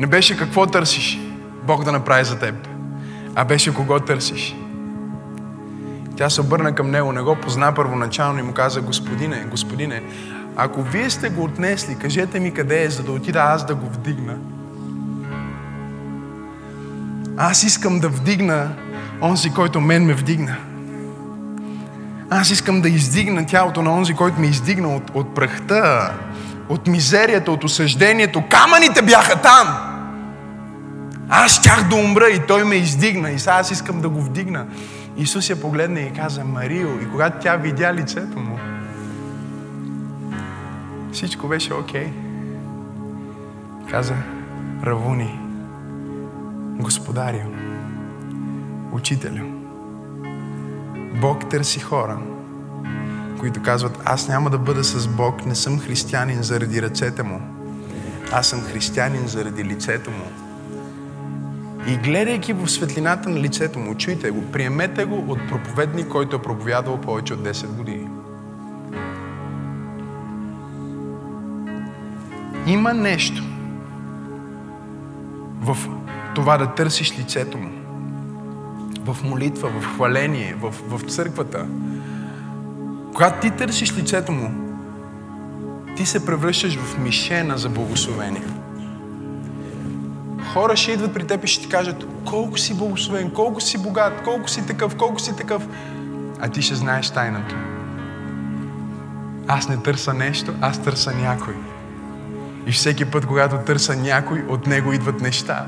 Не 0.00 0.06
беше 0.06 0.36
какво 0.36 0.66
търсиш 0.66 1.20
Бог 1.66 1.84
да 1.84 1.92
направи 1.92 2.24
за 2.24 2.38
теб, 2.38 2.54
а 3.34 3.44
беше 3.44 3.74
кого 3.74 4.00
търсиш. 4.00 4.56
Тя 6.16 6.30
се 6.30 6.40
обърна 6.40 6.74
към 6.74 6.90
него, 6.90 7.12
не 7.12 7.20
го 7.20 7.36
позна 7.36 7.74
първоначално 7.74 8.38
и 8.38 8.42
му 8.42 8.52
каза, 8.52 8.80
Господине, 8.80 9.44
Господине, 9.50 10.02
ако 10.56 10.82
вие 10.82 11.10
сте 11.10 11.28
го 11.28 11.44
отнесли, 11.44 11.98
кажете 11.98 12.40
ми 12.40 12.54
къде 12.54 12.82
е, 12.82 12.90
за 12.90 13.02
да 13.02 13.12
отида 13.12 13.38
аз 13.38 13.66
да 13.66 13.74
го 13.74 13.86
вдигна. 13.86 14.36
Аз 17.36 17.62
искам 17.62 18.00
да 18.00 18.08
вдигна 18.08 18.68
онзи, 19.22 19.50
който 19.50 19.80
мен 19.80 20.04
ме 20.04 20.14
вдигна. 20.14 20.56
Аз 22.30 22.50
искам 22.50 22.80
да 22.80 22.88
издигна 22.88 23.46
тялото 23.46 23.82
на 23.82 23.92
онзи, 23.92 24.14
който 24.14 24.40
ме 24.40 24.46
издигна 24.46 24.96
от, 24.96 25.10
от 25.14 25.34
прахта, 25.34 26.12
от 26.68 26.86
мизерията, 26.86 27.52
от 27.52 27.64
осъждението. 27.64 28.42
Камъните 28.50 29.02
бяха 29.02 29.36
там. 29.36 29.89
Аз 31.30 31.52
щях 31.52 31.88
да 31.88 31.96
умра 31.96 32.28
и 32.28 32.46
той 32.46 32.64
ме 32.64 32.74
издигна 32.74 33.30
и 33.30 33.38
сега 33.38 33.52
аз 33.52 33.70
искам 33.70 34.00
да 34.00 34.08
го 34.08 34.22
вдигна. 34.22 34.66
Исус 35.16 35.50
я 35.50 35.60
погледна 35.60 36.00
и 36.00 36.12
каза 36.12 36.44
Марио. 36.44 36.88
И 37.02 37.10
когато 37.10 37.38
тя 37.42 37.56
видя 37.56 37.94
лицето 37.94 38.38
му, 38.38 38.58
всичко 41.12 41.48
беше 41.48 41.74
окей. 41.74 42.06
Okay. 42.06 42.10
Каза 43.90 44.14
Равуни, 44.86 45.40
Господарио, 46.80 47.50
Учителю. 48.92 49.44
Бог 51.20 51.50
търси 51.50 51.80
хора, 51.80 52.18
които 53.38 53.62
казват, 53.62 53.98
аз 54.04 54.28
няма 54.28 54.50
да 54.50 54.58
бъда 54.58 54.84
с 54.84 55.08
Бог, 55.08 55.46
не 55.46 55.54
съм 55.54 55.78
християнин 55.78 56.42
заради 56.42 56.82
ръцете 56.82 57.22
му. 57.22 57.40
Аз 58.32 58.46
съм 58.46 58.60
християнин 58.60 59.26
заради 59.26 59.64
лицето 59.64 60.10
му. 60.10 60.39
И 61.88 61.96
гледайки 61.96 62.52
в 62.52 62.68
светлината 62.68 63.28
на 63.28 63.40
лицето 63.40 63.78
му, 63.78 63.94
чуйте 63.94 64.30
го, 64.30 64.52
приемете 64.52 65.04
го 65.04 65.32
от 65.32 65.38
проповедник, 65.48 66.08
който 66.08 66.36
е 66.36 66.42
проповядал 66.42 67.00
повече 67.00 67.34
от 67.34 67.40
10 67.40 67.66
години. 67.66 68.08
Има 72.66 72.94
нещо 72.94 73.42
в 75.60 75.76
това 76.34 76.58
да 76.58 76.74
търсиш 76.74 77.18
лицето 77.18 77.58
му. 77.58 77.70
В 79.04 79.16
молитва, 79.24 79.68
в 79.68 79.94
хваление, 79.94 80.56
в, 80.60 80.74
в 80.88 81.10
църквата. 81.10 81.66
Когато 83.14 83.40
ти 83.40 83.56
търсиш 83.56 83.96
лицето 83.96 84.32
му, 84.32 84.50
ти 85.96 86.06
се 86.06 86.26
превръщаш 86.26 86.76
в 86.76 86.98
мишена 86.98 87.58
за 87.58 87.68
благословение 87.68 88.42
хора 90.52 90.76
ще 90.76 90.92
идват 90.92 91.14
при 91.14 91.26
теб 91.26 91.44
и 91.44 91.46
ще 91.46 91.62
ти 91.62 91.68
кажат 91.68 92.06
колко 92.24 92.58
си 92.58 92.74
благословен, 92.74 93.30
колко 93.30 93.60
си 93.60 93.78
богат, 93.78 94.22
колко 94.24 94.48
си 94.48 94.66
такъв, 94.66 94.96
колко 94.96 95.20
си 95.20 95.36
такъв. 95.36 95.68
А 96.40 96.48
ти 96.48 96.62
ще 96.62 96.74
знаеш 96.74 97.10
тайната. 97.10 97.54
Аз 99.48 99.68
не 99.68 99.82
търся 99.82 100.14
нещо, 100.14 100.52
аз 100.60 100.82
търся 100.82 101.12
някой. 101.12 101.54
И 102.66 102.72
всеки 102.72 103.04
път, 103.04 103.26
когато 103.26 103.56
търся 103.56 103.96
някой, 103.96 104.44
от 104.48 104.66
него 104.66 104.92
идват 104.92 105.20
неща. 105.20 105.66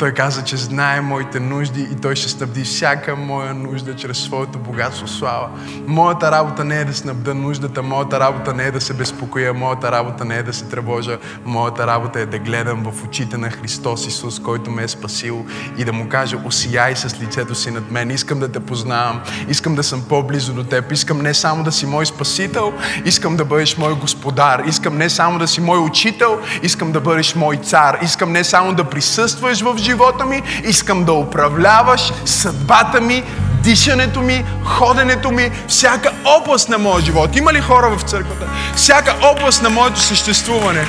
Той 0.00 0.12
каза, 0.12 0.44
че 0.44 0.56
знае 0.56 1.00
моите 1.00 1.40
нужди 1.40 1.80
и 1.80 1.94
Той 2.02 2.16
ще 2.16 2.28
снабди 2.28 2.64
всяка 2.64 3.16
моя 3.16 3.54
нужда 3.54 3.96
чрез 3.96 4.18
своето 4.18 4.58
богатство 4.58 5.08
слава. 5.08 5.48
Моята 5.86 6.32
работа 6.32 6.64
не 6.64 6.80
е 6.80 6.84
да 6.84 6.94
снабда 6.94 7.34
нуждата, 7.34 7.82
моята 7.82 8.20
работа 8.20 8.54
не 8.54 8.64
е 8.64 8.70
да 8.70 8.80
се 8.80 8.94
безпокоя, 8.94 9.54
моята 9.54 9.92
работа 9.92 10.24
не 10.24 10.36
е 10.36 10.42
да 10.42 10.52
се 10.52 10.64
тревожа, 10.64 11.18
моята 11.44 11.86
работа 11.86 12.20
е 12.20 12.26
да 12.26 12.38
гледам 12.38 12.82
в 12.82 13.04
очите 13.04 13.36
на 13.36 13.50
Христос 13.50 14.06
Исус, 14.06 14.40
който 14.40 14.70
ме 14.70 14.82
е 14.82 14.88
спасил 14.88 15.46
и 15.76 15.84
да 15.84 15.92
му 15.92 16.08
кажа, 16.08 16.36
осияй 16.44 16.96
с 16.96 17.20
лицето 17.20 17.54
си 17.54 17.70
над 17.70 17.90
мен, 17.90 18.10
искам 18.10 18.40
да 18.40 18.52
те 18.52 18.60
познавам, 18.60 19.20
искам 19.48 19.74
да 19.74 19.82
съм 19.82 20.02
по-близо 20.08 20.52
до 20.52 20.64
теб, 20.64 20.92
искам 20.92 21.18
не 21.22 21.34
само 21.34 21.64
да 21.64 21.72
си 21.72 21.86
мой 21.86 22.06
спасител, 22.06 22.72
искам 23.04 23.36
да 23.36 23.44
бъдеш 23.44 23.76
мой 23.76 23.94
господар, 23.94 24.62
искам 24.66 24.98
не 24.98 25.10
само 25.10 25.38
да 25.38 25.48
си 25.48 25.60
мой 25.60 25.78
учител, 25.78 26.38
искам 26.62 26.92
да 26.92 27.00
бъдеш 27.00 27.34
мой 27.34 27.56
цар, 27.56 27.98
искам 28.02 28.32
не 28.32 28.44
само 28.44 28.74
да 28.74 28.84
присъстваш 28.84 29.60
в 29.60 29.76
живота, 29.78 29.89
живота 29.90 30.26
ми, 30.26 30.42
искам 30.64 31.04
да 31.04 31.12
управляваш 31.12 32.12
съдбата 32.24 33.00
ми, 33.00 33.24
дишането 33.62 34.20
ми, 34.20 34.44
ходенето 34.64 35.30
ми, 35.30 35.50
всяка 35.68 36.10
област 36.24 36.68
на 36.68 36.78
моя 36.78 37.00
живот. 37.00 37.36
Има 37.36 37.52
ли 37.52 37.60
хора 37.60 37.90
в 37.96 38.02
църквата? 38.02 38.46
Всяка 38.76 39.14
област 39.22 39.62
на 39.62 39.70
моето 39.70 40.00
съществуване. 40.00 40.86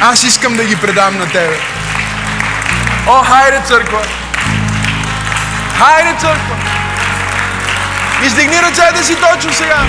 Аз 0.00 0.22
искам 0.24 0.56
да 0.56 0.64
ги 0.64 0.76
предам 0.76 1.18
на 1.18 1.26
тебе. 1.26 1.56
О, 3.06 3.22
хайде 3.22 3.60
църква! 3.66 3.98
Хайде 5.78 6.20
църква! 6.20 6.56
Издигни 8.24 8.56
ръцете 8.62 9.04
си 9.04 9.16
точно 9.16 9.52
сега! 9.52 9.80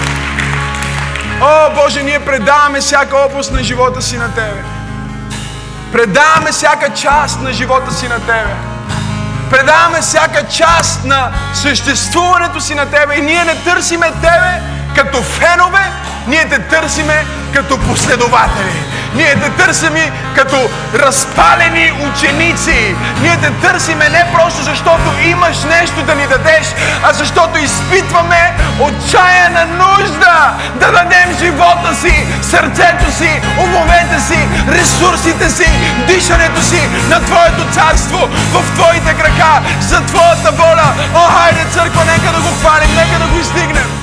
О, 1.41 1.70
Боже, 1.76 2.03
ние 2.03 2.20
предаваме 2.20 2.80
всяка 2.80 3.18
област 3.18 3.51
на 3.51 3.64
живота 3.64 4.01
си 4.01 4.18
на 4.18 4.34
Тебе. 4.34 4.70
Предаваме 5.91 6.51
всяка 6.51 6.93
част 6.93 7.41
на 7.41 7.53
живота 7.53 7.93
си 7.93 8.07
на 8.07 8.19
Тебе. 8.19 8.55
Предаваме 9.49 10.01
всяка 10.01 10.47
част 10.47 11.05
на 11.05 11.31
съществуването 11.53 12.59
си 12.61 12.75
на 12.75 12.85
Тебе. 12.85 13.15
И 13.15 13.21
ние 13.21 13.45
не 13.45 13.55
търсиме 13.55 14.11
Тебе 14.21 14.61
като 14.95 15.21
фенове, 15.21 15.91
ние 16.27 16.49
те 16.49 16.59
търсиме 16.59 17.25
като 17.54 17.78
последователи. 17.78 18.84
Ние 19.16 19.36
те 19.36 19.49
търсиме 19.49 20.12
като 20.36 20.70
разпалени 20.95 21.91
ученици. 22.10 22.95
Ние 23.22 23.38
те 23.41 23.52
търсиме 23.52 24.10
не 24.10 24.26
просто 24.34 24.64
защото 24.64 25.02
имаш 25.26 25.64
нещо 25.64 26.04
да 26.04 26.16
ни 26.16 26.28
дадеш, 26.28 26.68
а 27.04 27.14
защото 27.14 27.60
изпитваме 27.60 28.54
отчаяна 28.80 29.66
нужда 29.66 30.54
да 30.80 30.91
дадем 30.91 31.38
живота 31.39 31.95
си, 31.95 32.28
сърцето 32.41 33.12
си, 33.18 33.41
умовете 33.64 34.20
си, 34.28 34.39
ресурсите 34.70 35.49
си, 35.49 35.70
дишането 36.08 36.62
си 36.62 36.82
на 37.10 37.20
Твоето 37.20 37.74
царство, 37.74 38.30
в 38.54 38.76
Твоите 38.76 39.14
крака, 39.14 39.62
за 39.82 40.02
Твоята 40.02 40.52
воля. 40.52 40.93
О, 41.16 41.20
хайде, 41.20 41.66
църква, 41.72 42.06
нека 42.06 42.32
да 42.36 42.41
го 42.41 42.49
хвалим, 42.60 42.95
нека 42.95 43.20
да 43.20 43.28
го 43.28 43.39
издигнем. 43.39 44.01